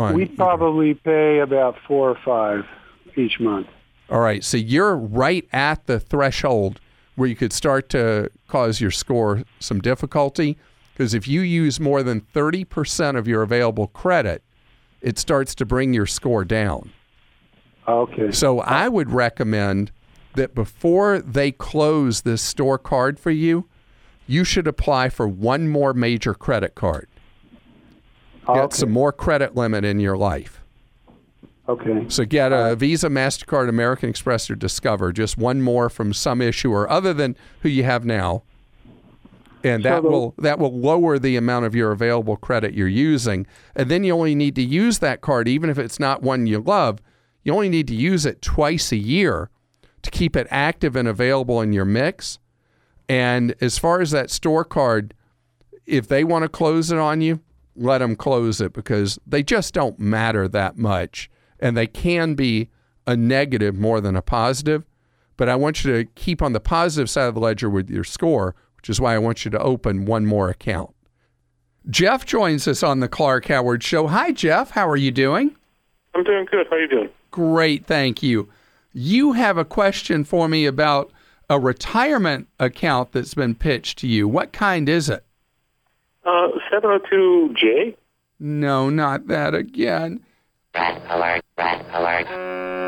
on 0.00 0.14
we 0.14 0.24
probably 0.26 0.94
pay 0.94 1.40
about 1.40 1.76
four 1.86 2.10
or 2.10 2.18
five 2.24 2.64
each 3.16 3.38
month. 3.38 3.68
All 4.08 4.20
right, 4.20 4.42
so 4.42 4.56
you're 4.56 4.96
right 4.96 5.46
at 5.52 5.86
the 5.86 6.00
threshold 6.00 6.80
where 7.14 7.28
you 7.28 7.36
could 7.36 7.52
start 7.52 7.88
to 7.90 8.30
cause 8.48 8.80
your 8.80 8.90
score 8.90 9.44
some 9.60 9.80
difficulty 9.80 10.56
because 10.92 11.14
if 11.14 11.28
you 11.28 11.42
use 11.42 11.78
more 11.78 12.02
than 12.02 12.20
30% 12.20 13.16
of 13.16 13.28
your 13.28 13.42
available 13.42 13.86
credit, 13.88 14.42
it 15.00 15.18
starts 15.18 15.54
to 15.56 15.66
bring 15.66 15.92
your 15.94 16.06
score 16.06 16.44
down. 16.44 16.90
Okay. 17.88 18.30
So 18.30 18.60
I 18.60 18.88
would 18.88 19.10
recommend 19.10 19.90
that 20.34 20.54
before 20.54 21.18
they 21.18 21.50
close 21.50 22.22
this 22.22 22.42
store 22.42 22.78
card 22.78 23.18
for 23.18 23.30
you, 23.30 23.66
you 24.26 24.44
should 24.44 24.66
apply 24.68 25.08
for 25.08 25.26
one 25.26 25.68
more 25.68 25.92
major 25.92 26.34
credit 26.34 26.74
card. 26.74 27.08
Get 28.46 28.56
Okay. 28.56 28.76
some 28.76 28.90
more 28.90 29.12
credit 29.12 29.56
limit 29.56 29.84
in 29.84 29.98
your 30.00 30.16
life. 30.16 30.60
Okay. 31.68 32.04
So 32.08 32.24
get 32.24 32.52
a 32.52 32.74
Visa, 32.74 33.08
MasterCard, 33.08 33.68
American 33.68 34.08
Express, 34.08 34.50
or 34.50 34.56
Discover, 34.56 35.12
just 35.12 35.38
one 35.38 35.62
more 35.62 35.88
from 35.88 36.12
some 36.12 36.40
issuer 36.40 36.88
other 36.90 37.12
than 37.14 37.36
who 37.60 37.68
you 37.68 37.84
have 37.84 38.04
now. 38.04 38.42
And 39.64 39.84
that 39.84 40.02
the- 40.02 40.08
will 40.08 40.34
that 40.38 40.58
will 40.58 40.78
lower 40.78 41.18
the 41.18 41.36
amount 41.36 41.66
of 41.66 41.74
your 41.74 41.92
available 41.92 42.36
credit 42.36 42.74
you're 42.74 42.88
using. 42.88 43.46
And 43.74 43.90
then 43.90 44.04
you 44.04 44.14
only 44.14 44.34
need 44.34 44.54
to 44.56 44.62
use 44.62 44.98
that 45.00 45.20
card, 45.20 45.48
even 45.48 45.70
if 45.70 45.78
it's 45.78 46.00
not 46.00 46.22
one 46.22 46.46
you 46.46 46.60
love, 46.60 47.00
you 47.44 47.52
only 47.52 47.68
need 47.68 47.88
to 47.88 47.94
use 47.94 48.26
it 48.26 48.42
twice 48.42 48.92
a 48.92 48.96
year 48.96 49.50
to 50.02 50.10
keep 50.10 50.36
it 50.36 50.46
active 50.50 50.96
and 50.96 51.08
available 51.08 51.60
in 51.60 51.72
your 51.72 51.84
mix. 51.84 52.38
And 53.08 53.54
as 53.60 53.78
far 53.78 54.00
as 54.00 54.12
that 54.12 54.30
store 54.30 54.64
card, 54.64 55.14
if 55.86 56.06
they 56.08 56.24
want 56.24 56.44
to 56.44 56.48
close 56.48 56.90
it 56.90 56.98
on 56.98 57.20
you, 57.20 57.40
let 57.74 57.98
them 57.98 58.14
close 58.16 58.60
it 58.60 58.72
because 58.72 59.18
they 59.26 59.42
just 59.42 59.74
don't 59.74 59.98
matter 59.98 60.46
that 60.48 60.76
much. 60.76 61.30
And 61.58 61.76
they 61.76 61.86
can 61.86 62.34
be 62.34 62.70
a 63.06 63.16
negative 63.16 63.76
more 63.76 64.00
than 64.00 64.16
a 64.16 64.22
positive. 64.22 64.84
But 65.36 65.48
I 65.48 65.56
want 65.56 65.84
you 65.84 65.92
to 65.92 66.04
keep 66.14 66.42
on 66.42 66.52
the 66.52 66.60
positive 66.60 67.08
side 67.08 67.26
of 67.26 67.34
the 67.34 67.40
ledger 67.40 67.70
with 67.70 67.90
your 67.90 68.04
score, 68.04 68.54
which 68.80 68.88
is 68.88 69.00
why 69.00 69.14
I 69.14 69.18
want 69.18 69.44
you 69.44 69.50
to 69.50 69.58
open 69.60 70.06
one 70.06 70.24
more 70.24 70.48
account. 70.48 70.94
Jeff 71.90 72.24
joins 72.24 72.66
us 72.66 72.82
on 72.82 73.00
the 73.00 73.08
Clark 73.08 73.46
Howard 73.46 73.82
Show. 73.82 74.06
Hi, 74.06 74.32
Jeff. 74.32 74.70
How 74.70 74.88
are 74.88 74.96
you 74.96 75.10
doing? 75.10 75.54
I'm 76.14 76.24
doing 76.24 76.46
good. 76.50 76.66
How 76.70 76.76
are 76.76 76.80
you 76.80 76.88
doing? 76.88 77.08
Great, 77.30 77.86
thank 77.86 78.22
you. 78.22 78.48
You 78.92 79.32
have 79.32 79.58
a 79.58 79.64
question 79.64 80.24
for 80.24 80.48
me 80.48 80.64
about 80.64 81.12
a 81.50 81.58
retirement 81.58 82.48
account 82.58 83.12
that's 83.12 83.34
been 83.34 83.54
pitched 83.54 83.98
to 83.98 84.08
you. 84.08 84.26
What 84.26 84.52
kind 84.52 84.88
is 84.88 85.08
it? 85.10 85.24
Uh, 86.24 86.48
702J? 86.72 87.96
No, 88.38 88.88
not 88.88 89.26
that 89.26 89.54
again. 89.54 90.24
Rat 90.74 91.02
alert, 91.10 91.42
rat 91.58 91.84
alert. 91.92 92.79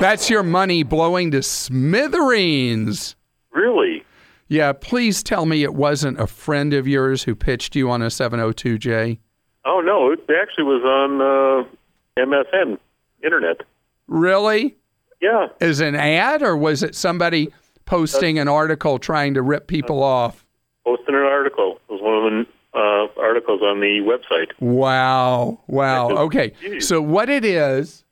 That's 0.00 0.30
your 0.30 0.42
money 0.42 0.82
blowing 0.84 1.30
to 1.32 1.42
smithereens. 1.42 3.16
Really? 3.52 4.04
Yeah, 4.46 4.72
please 4.72 5.22
tell 5.22 5.44
me 5.44 5.62
it 5.62 5.74
wasn't 5.74 6.20
a 6.20 6.26
friend 6.26 6.72
of 6.72 6.86
yours 6.86 7.24
who 7.24 7.34
pitched 7.34 7.74
you 7.76 7.90
on 7.90 8.00
a 8.00 8.06
702J. 8.06 9.18
Oh, 9.64 9.80
no. 9.80 10.12
It 10.12 10.20
actually 10.40 10.64
was 10.64 10.82
on 10.84 11.20
uh, 11.20 12.22
MSN, 12.24 12.78
Internet. 13.22 13.62
Really? 14.06 14.76
Yeah. 15.20 15.48
As 15.60 15.80
an 15.80 15.94
ad, 15.94 16.42
or 16.42 16.56
was 16.56 16.82
it 16.82 16.94
somebody 16.94 17.52
posting 17.84 18.38
an 18.38 18.48
article 18.48 18.98
trying 18.98 19.34
to 19.34 19.42
rip 19.42 19.66
people 19.66 20.02
off? 20.02 20.46
Posting 20.84 21.14
an 21.14 21.22
article. 21.22 21.80
It 21.88 21.92
was 21.92 22.00
one 22.00 22.14
of 22.14 22.46
the 22.72 22.78
uh, 22.78 23.20
articles 23.20 23.60
on 23.62 23.80
the 23.80 24.00
website. 24.00 24.52
Wow. 24.60 25.60
Wow. 25.66 26.10
Okay. 26.10 26.52
So, 26.80 27.02
what 27.02 27.28
it 27.28 27.44
is, 27.44 28.04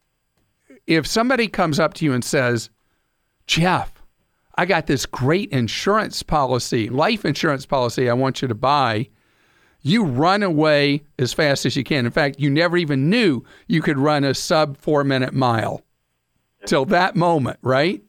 if 0.86 1.06
somebody 1.06 1.48
comes 1.48 1.78
up 1.80 1.94
to 1.94 2.04
you 2.04 2.12
and 2.12 2.24
says, 2.24 2.70
Jeff, 3.46 3.92
I 4.56 4.66
got 4.66 4.86
this 4.86 5.06
great 5.06 5.50
insurance 5.50 6.22
policy, 6.22 6.88
life 6.88 7.24
insurance 7.24 7.66
policy 7.66 8.08
I 8.08 8.14
want 8.14 8.42
you 8.42 8.48
to 8.48 8.54
buy, 8.54 9.08
you 9.82 10.04
run 10.04 10.42
away 10.42 11.04
as 11.18 11.32
fast 11.32 11.66
as 11.66 11.76
you 11.76 11.84
can. 11.84 12.06
In 12.06 12.12
fact, 12.12 12.40
you 12.40 12.50
never 12.50 12.76
even 12.76 13.10
knew 13.10 13.44
you 13.68 13.82
could 13.82 13.98
run 13.98 14.24
a 14.24 14.34
sub 14.34 14.76
four 14.78 15.04
minute 15.04 15.34
mile 15.34 15.82
till 16.66 16.84
that 16.86 17.14
moment, 17.14 17.58
right? 17.62 18.02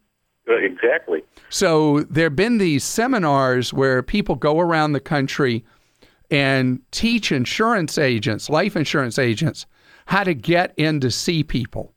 Uh, 0.50 0.56
exactly. 0.56 1.24
So 1.50 2.02
there 2.02 2.26
have 2.26 2.36
been 2.36 2.58
these 2.58 2.84
seminars 2.84 3.74
where 3.74 4.02
people 4.02 4.36
go 4.36 4.60
around 4.60 4.94
the 4.94 5.00
country 5.00 5.66
and 6.32 6.82
teach 6.92 7.32
insurance 7.32 7.98
agents, 7.98 8.50
life 8.50 8.76
insurance 8.76 9.20
agents, 9.20 9.66
how 10.08 10.24
to 10.24 10.34
get 10.34 10.74
in 10.78 11.00
to 11.02 11.12
see 11.12 11.44
people. 11.44 11.94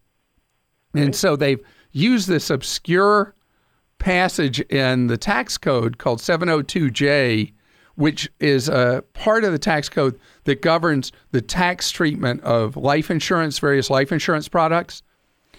And 0.95 1.15
so 1.15 1.37
they've 1.37 1.61
used 1.93 2.29
this 2.29 2.51
obscure 2.51 3.35
passage 3.99 4.61
in 4.61 5.07
the 5.07 5.17
tax 5.17 5.59
code 5.59 5.99
called 5.99 6.19
702J, 6.19 7.53
which 7.95 8.31
is 8.41 8.69
a 8.69 9.05
part 9.13 9.45
of 9.45 9.53
the 9.53 9.59
tax 9.59 9.89
code 9.89 10.19
that 10.45 10.63
governs 10.63 11.13
the 11.33 11.43
tax 11.43 11.91
treatment 11.91 12.43
of 12.43 12.77
life 12.77 13.11
insurance, 13.11 13.59
various 13.59 13.91
life 13.91 14.11
insurance 14.11 14.49
products. 14.49 15.03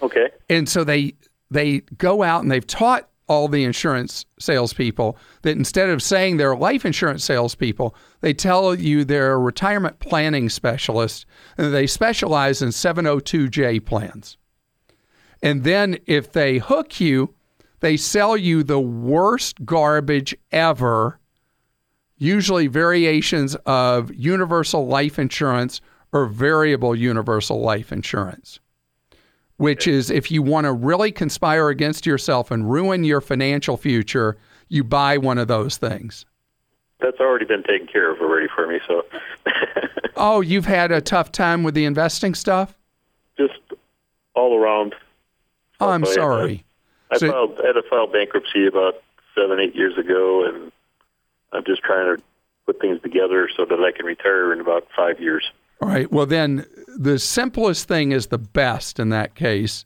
Okay. 0.02 0.30
And 0.50 0.68
so 0.68 0.84
they 0.84 1.14
they 1.52 1.80
go 1.98 2.24
out 2.24 2.42
and 2.42 2.52
they've 2.52 2.66
taught 2.66 3.08
all 3.28 3.48
the 3.48 3.64
insurance 3.64 4.26
salespeople 4.40 5.18
that 5.44 5.56
instead 5.56 5.90
of 5.90 6.02
saying 6.02 6.38
they're 6.38 6.56
life 6.56 6.86
insurance 6.86 7.24
salespeople, 7.24 7.96
they 8.22 8.34
tell 8.34 8.76
you 8.76 9.06
they're 9.06 9.34
a 9.34 9.38
retirement 9.38 10.00
planning 10.00 10.50
specialist 10.50 11.26
and 11.58 11.74
they 11.74 11.88
specialize 11.88 12.62
in 12.62 12.70
702J 12.70 13.86
plans. 13.86 14.38
And 15.42 15.64
then 15.64 15.98
if 16.06 16.32
they 16.32 16.58
hook 16.58 17.00
you, 17.00 17.34
they 17.80 17.98
sell 17.98 18.38
you 18.38 18.64
the 18.64 18.80
worst 18.80 19.66
garbage 19.66 20.36
ever, 20.52 21.20
usually 22.18 22.68
variations 22.68 23.56
of 23.66 24.14
universal 24.14 24.86
life 24.88 25.18
insurance 25.18 25.82
or 26.14 26.28
variable 26.28 26.96
universal 26.96 27.62
life 27.62 27.92
insurance 27.92 28.60
which 29.62 29.86
is 29.86 30.10
if 30.10 30.32
you 30.32 30.42
want 30.42 30.66
to 30.66 30.74
really 30.74 31.12
conspire 31.12 31.70
against 31.70 32.04
yourself 32.04 32.50
and 32.50 32.72
ruin 32.72 33.04
your 33.04 33.22
financial 33.22 33.78
future, 33.78 34.36
you 34.70 34.84
buy 34.84 35.20
one 35.20 35.38
of 35.38 35.48
those 35.48 35.78
things. 35.78 36.26
That's 37.00 37.20
already 37.20 37.46
been 37.46 37.62
taken 37.62 37.86
care 37.86 38.12
of 38.12 38.20
already 38.22 38.48
for 38.56 38.66
me. 38.66 38.80
So. 38.88 39.06
oh, 40.16 40.42
you've 40.42 40.66
had 40.66 40.92
a 40.92 41.00
tough 41.00 41.32
time 41.32 41.62
with 41.62 41.76
the 41.76 41.86
investing 41.86 42.34
stuff. 42.34 42.76
Just 43.38 43.54
all 44.34 44.58
around. 44.58 44.96
Oh, 45.82 45.90
I'm 45.90 46.06
sorry. 46.06 46.64
I, 47.10 47.16
I 47.16 47.18
so, 47.18 47.32
filed 47.32 47.60
I 47.62 47.68
had 47.68 47.74
to 47.74 47.84
file 47.90 48.08
bankruptcy 48.08 48.68
about 48.68 49.02
seven, 49.36 49.60
eight 49.60 49.76
years 49.76 49.98
ago, 49.98 50.46
and 50.46 50.72
I'm 51.52 51.64
just 51.66 51.82
trying 51.82 52.16
to 52.18 52.24
put 52.66 52.80
things 52.80 53.02
together 53.02 53.50
so 53.56 53.66
that 53.66 53.80
I 53.80 53.92
can 53.92 54.06
retire 54.06 54.54
in 54.54 54.62
about 54.62 54.88
five 54.96 55.20
years. 55.20 55.50
All 55.82 55.90
right. 55.90 56.12
Well, 56.12 56.28
then 56.28 56.66
the 56.88 57.18
simplest 57.18 57.88
thing 57.88 58.12
is 58.12 58.28
the 58.28 58.38
best 58.38 59.00
in 59.00 59.10
that 59.10 59.36
case, 59.36 59.86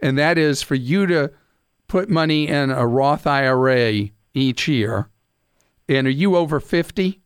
and 0.00 0.16
that 0.16 0.38
is 0.38 0.62
for 0.62 0.76
you 0.76 1.06
to 1.06 1.32
put 1.88 2.08
money 2.08 2.46
in 2.46 2.70
a 2.70 2.86
Roth 2.86 3.26
IRA 3.26 4.10
each 4.34 4.68
year. 4.68 5.08
And 5.88 6.06
are 6.06 6.10
you 6.10 6.36
over 6.36 6.60
50? 6.60 7.20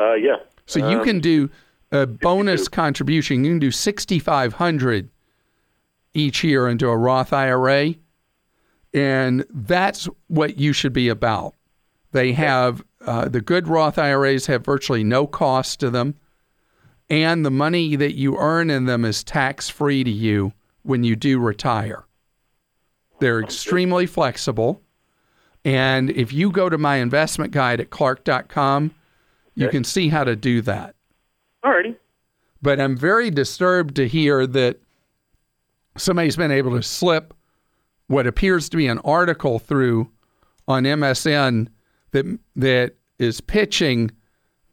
Uh, 0.00 0.14
yeah. 0.14 0.36
So 0.66 0.78
you 0.78 0.98
um, 0.98 1.04
can 1.04 1.20
do 1.20 1.50
a 1.90 2.06
bonus 2.06 2.62
52. 2.62 2.70
contribution. 2.70 3.44
You 3.44 3.52
can 3.52 3.58
do 3.58 3.70
6500 3.70 5.10
each 6.14 6.42
year 6.42 6.68
into 6.68 6.88
a 6.88 6.96
Roth 6.96 7.32
IRA. 7.32 7.94
And 8.92 9.44
that's 9.50 10.08
what 10.28 10.56
you 10.56 10.72
should 10.72 10.92
be 10.92 11.08
about. 11.08 11.54
They 12.12 12.32
have 12.32 12.82
uh, 13.04 13.28
the 13.28 13.40
good 13.40 13.68
Roth 13.68 13.98
IRAs 13.98 14.46
have 14.46 14.64
virtually 14.64 15.04
no 15.04 15.26
cost 15.26 15.80
to 15.80 15.90
them 15.90 16.14
and 17.10 17.44
the 17.44 17.50
money 17.50 17.96
that 17.96 18.14
you 18.14 18.36
earn 18.38 18.70
in 18.70 18.86
them 18.86 19.04
is 19.04 19.22
tax 19.22 19.68
free 19.68 20.04
to 20.04 20.10
you 20.10 20.52
when 20.82 21.04
you 21.04 21.16
do 21.16 21.38
retire. 21.38 22.04
They're 23.20 23.40
extremely 23.40 24.06
flexible. 24.06 24.82
And 25.64 26.10
if 26.10 26.32
you 26.32 26.50
go 26.50 26.68
to 26.68 26.78
my 26.78 26.96
investment 26.96 27.52
guide 27.52 27.80
at 27.80 27.90
clark.com, 27.90 28.94
you 29.54 29.68
can 29.68 29.84
see 29.84 30.08
how 30.08 30.24
to 30.24 30.34
do 30.34 30.60
that. 30.62 30.94
Alrighty. 31.64 31.96
But 32.60 32.80
I'm 32.80 32.96
very 32.96 33.30
disturbed 33.30 33.94
to 33.96 34.08
hear 34.08 34.46
that 34.46 34.80
somebody's 35.96 36.36
been 36.36 36.50
able 36.50 36.72
to 36.72 36.82
slip 36.82 37.34
what 38.06 38.26
appears 38.26 38.68
to 38.68 38.76
be 38.76 38.86
an 38.86 38.98
article 38.98 39.58
through 39.58 40.10
on 40.68 40.84
MSN 40.84 41.68
that 42.12 42.38
that 42.56 42.94
is 43.18 43.40
pitching 43.40 44.10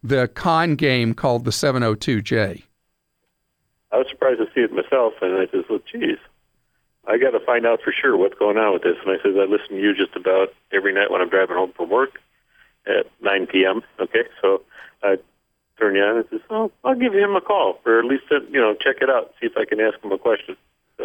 the 0.03 0.27
con 0.29 0.75
game 0.75 1.13
called 1.13 1.45
the 1.45 1.51
702J. 1.51 2.63
I 3.91 3.97
was 3.97 4.07
surprised 4.09 4.39
to 4.39 4.47
see 4.55 4.61
it 4.61 4.71
myself, 4.71 5.13
and 5.21 5.35
I 5.37 5.47
said, 5.51 5.65
well, 5.69 5.79
geez, 5.91 6.17
I 7.07 7.17
got 7.17 7.31
to 7.31 7.39
find 7.41 7.65
out 7.65 7.81
for 7.83 7.91
sure 7.91 8.15
what's 8.15 8.37
going 8.37 8.57
on 8.57 8.73
with 8.73 8.83
this. 8.83 8.95
And 9.05 9.11
I 9.11 9.21
said, 9.21 9.31
I 9.37 9.45
listen 9.45 9.75
to 9.75 9.81
you 9.81 9.93
just 9.93 10.15
about 10.15 10.53
every 10.71 10.93
night 10.93 11.11
when 11.11 11.21
I'm 11.21 11.29
driving 11.29 11.57
home 11.57 11.73
from 11.75 11.89
work 11.89 12.19
at 12.87 13.07
9 13.21 13.47
p.m. 13.47 13.81
Okay, 13.99 14.23
so 14.41 14.61
I 15.03 15.17
turn 15.77 15.95
you 15.95 16.03
on 16.03 16.17
and 16.17 16.25
says, 16.29 16.39
oh, 16.49 16.71
I'll 16.83 16.95
give 16.95 17.13
him 17.13 17.35
a 17.35 17.41
call, 17.41 17.79
or 17.85 17.99
at 17.99 18.05
least, 18.05 18.23
you 18.29 18.61
know, 18.61 18.75
check 18.75 18.97
it 19.01 19.09
out, 19.09 19.33
see 19.41 19.47
if 19.47 19.57
I 19.57 19.65
can 19.65 19.79
ask 19.79 19.99
him 20.03 20.11
a 20.11 20.17
question. 20.17 20.55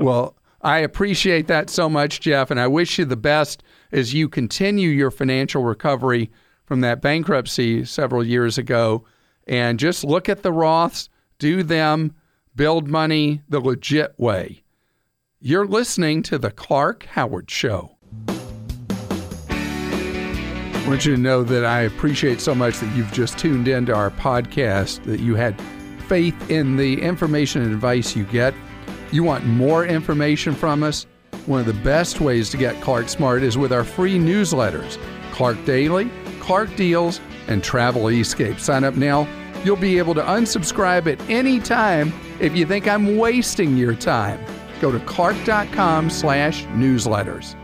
Well, 0.01 0.37
I 0.63 0.79
appreciate 0.79 1.47
that 1.47 1.71
so 1.71 1.89
much, 1.89 2.21
Jeff, 2.21 2.51
and 2.51 2.59
I 2.59 2.67
wish 2.67 2.99
you 2.99 3.05
the 3.05 3.17
best 3.17 3.63
as 3.93 4.13
you 4.13 4.29
continue 4.29 4.91
your 4.91 5.11
financial 5.11 5.63
recovery 5.63 6.31
from 6.65 6.81
that 6.81 7.01
bankruptcy 7.01 7.85
several 7.85 8.25
years 8.25 8.59
ago 8.59 9.05
and 9.47 9.79
just 9.79 10.03
look 10.03 10.29
at 10.29 10.43
the 10.43 10.53
Roths, 10.53 11.09
do 11.39 11.63
them, 11.63 12.15
build 12.57 12.89
money 12.89 13.43
the 13.49 13.61
legit 13.61 14.19
way. 14.19 14.63
You're 15.41 15.67
listening 15.67 16.23
to 16.25 16.39
The 16.39 16.51
Clark 16.51 17.05
Howard 17.05 17.51
Show. 17.51 17.97
I 20.87 20.89
want 20.89 21.05
you 21.05 21.15
to 21.15 21.21
know 21.21 21.45
that 21.45 21.65
I 21.65 21.83
appreciate 21.83 22.41
so 22.41 22.55
much 22.55 22.79
that 22.79 22.97
you've 22.97 23.13
just 23.13 23.39
tuned 23.39 23.69
into 23.69 23.95
our 23.95 24.11
podcast, 24.11 25.05
that 25.05 25.21
you 25.21 25.35
had 25.35 25.61
faith 26.09 26.51
in 26.51 26.77
the 26.77 27.01
information 27.03 27.63
and 27.63 27.73
advice 27.73 28.17
you 28.17 28.25
get. 28.25 28.55
You 29.13 29.25
want 29.25 29.45
more 29.45 29.85
information 29.85 30.55
from 30.55 30.83
us? 30.83 31.07
One 31.47 31.61
of 31.61 31.67
the 31.67 31.83
best 31.85 32.21
ways 32.21 32.51
to 32.51 32.57
get 32.57 32.81
Clark 32.83 33.09
Smart 33.09 33.43
is 33.43 33.57
with 33.57 33.73
our 33.73 33.85
free 33.85 34.19
newsletters, 34.19 34.99
Clark 35.33 35.65
Daily 35.65 36.11
Clark 36.47 36.77
Deals, 36.77 37.21
and 37.49 37.63
Travel 37.63 38.09
Escape. 38.09 38.61
Sign 38.61 38.85
up 38.85 38.95
now. 38.95 39.27
You'll 39.65 39.75
be 39.75 39.99
able 39.99 40.15
to 40.15 40.23
unsubscribe 40.23 41.13
at 41.13 41.21
any 41.29 41.59
time 41.59 42.13
if 42.39 42.57
you 42.57 42.65
think 42.65 42.87
I'm 42.87 43.17
wasting 43.17 43.77
your 43.77 43.97
time. 43.97 44.39
Go 44.81 44.93
to 44.93 45.01
clark.com 45.01 46.09
slash 46.09 46.65
newsletters. 46.67 47.57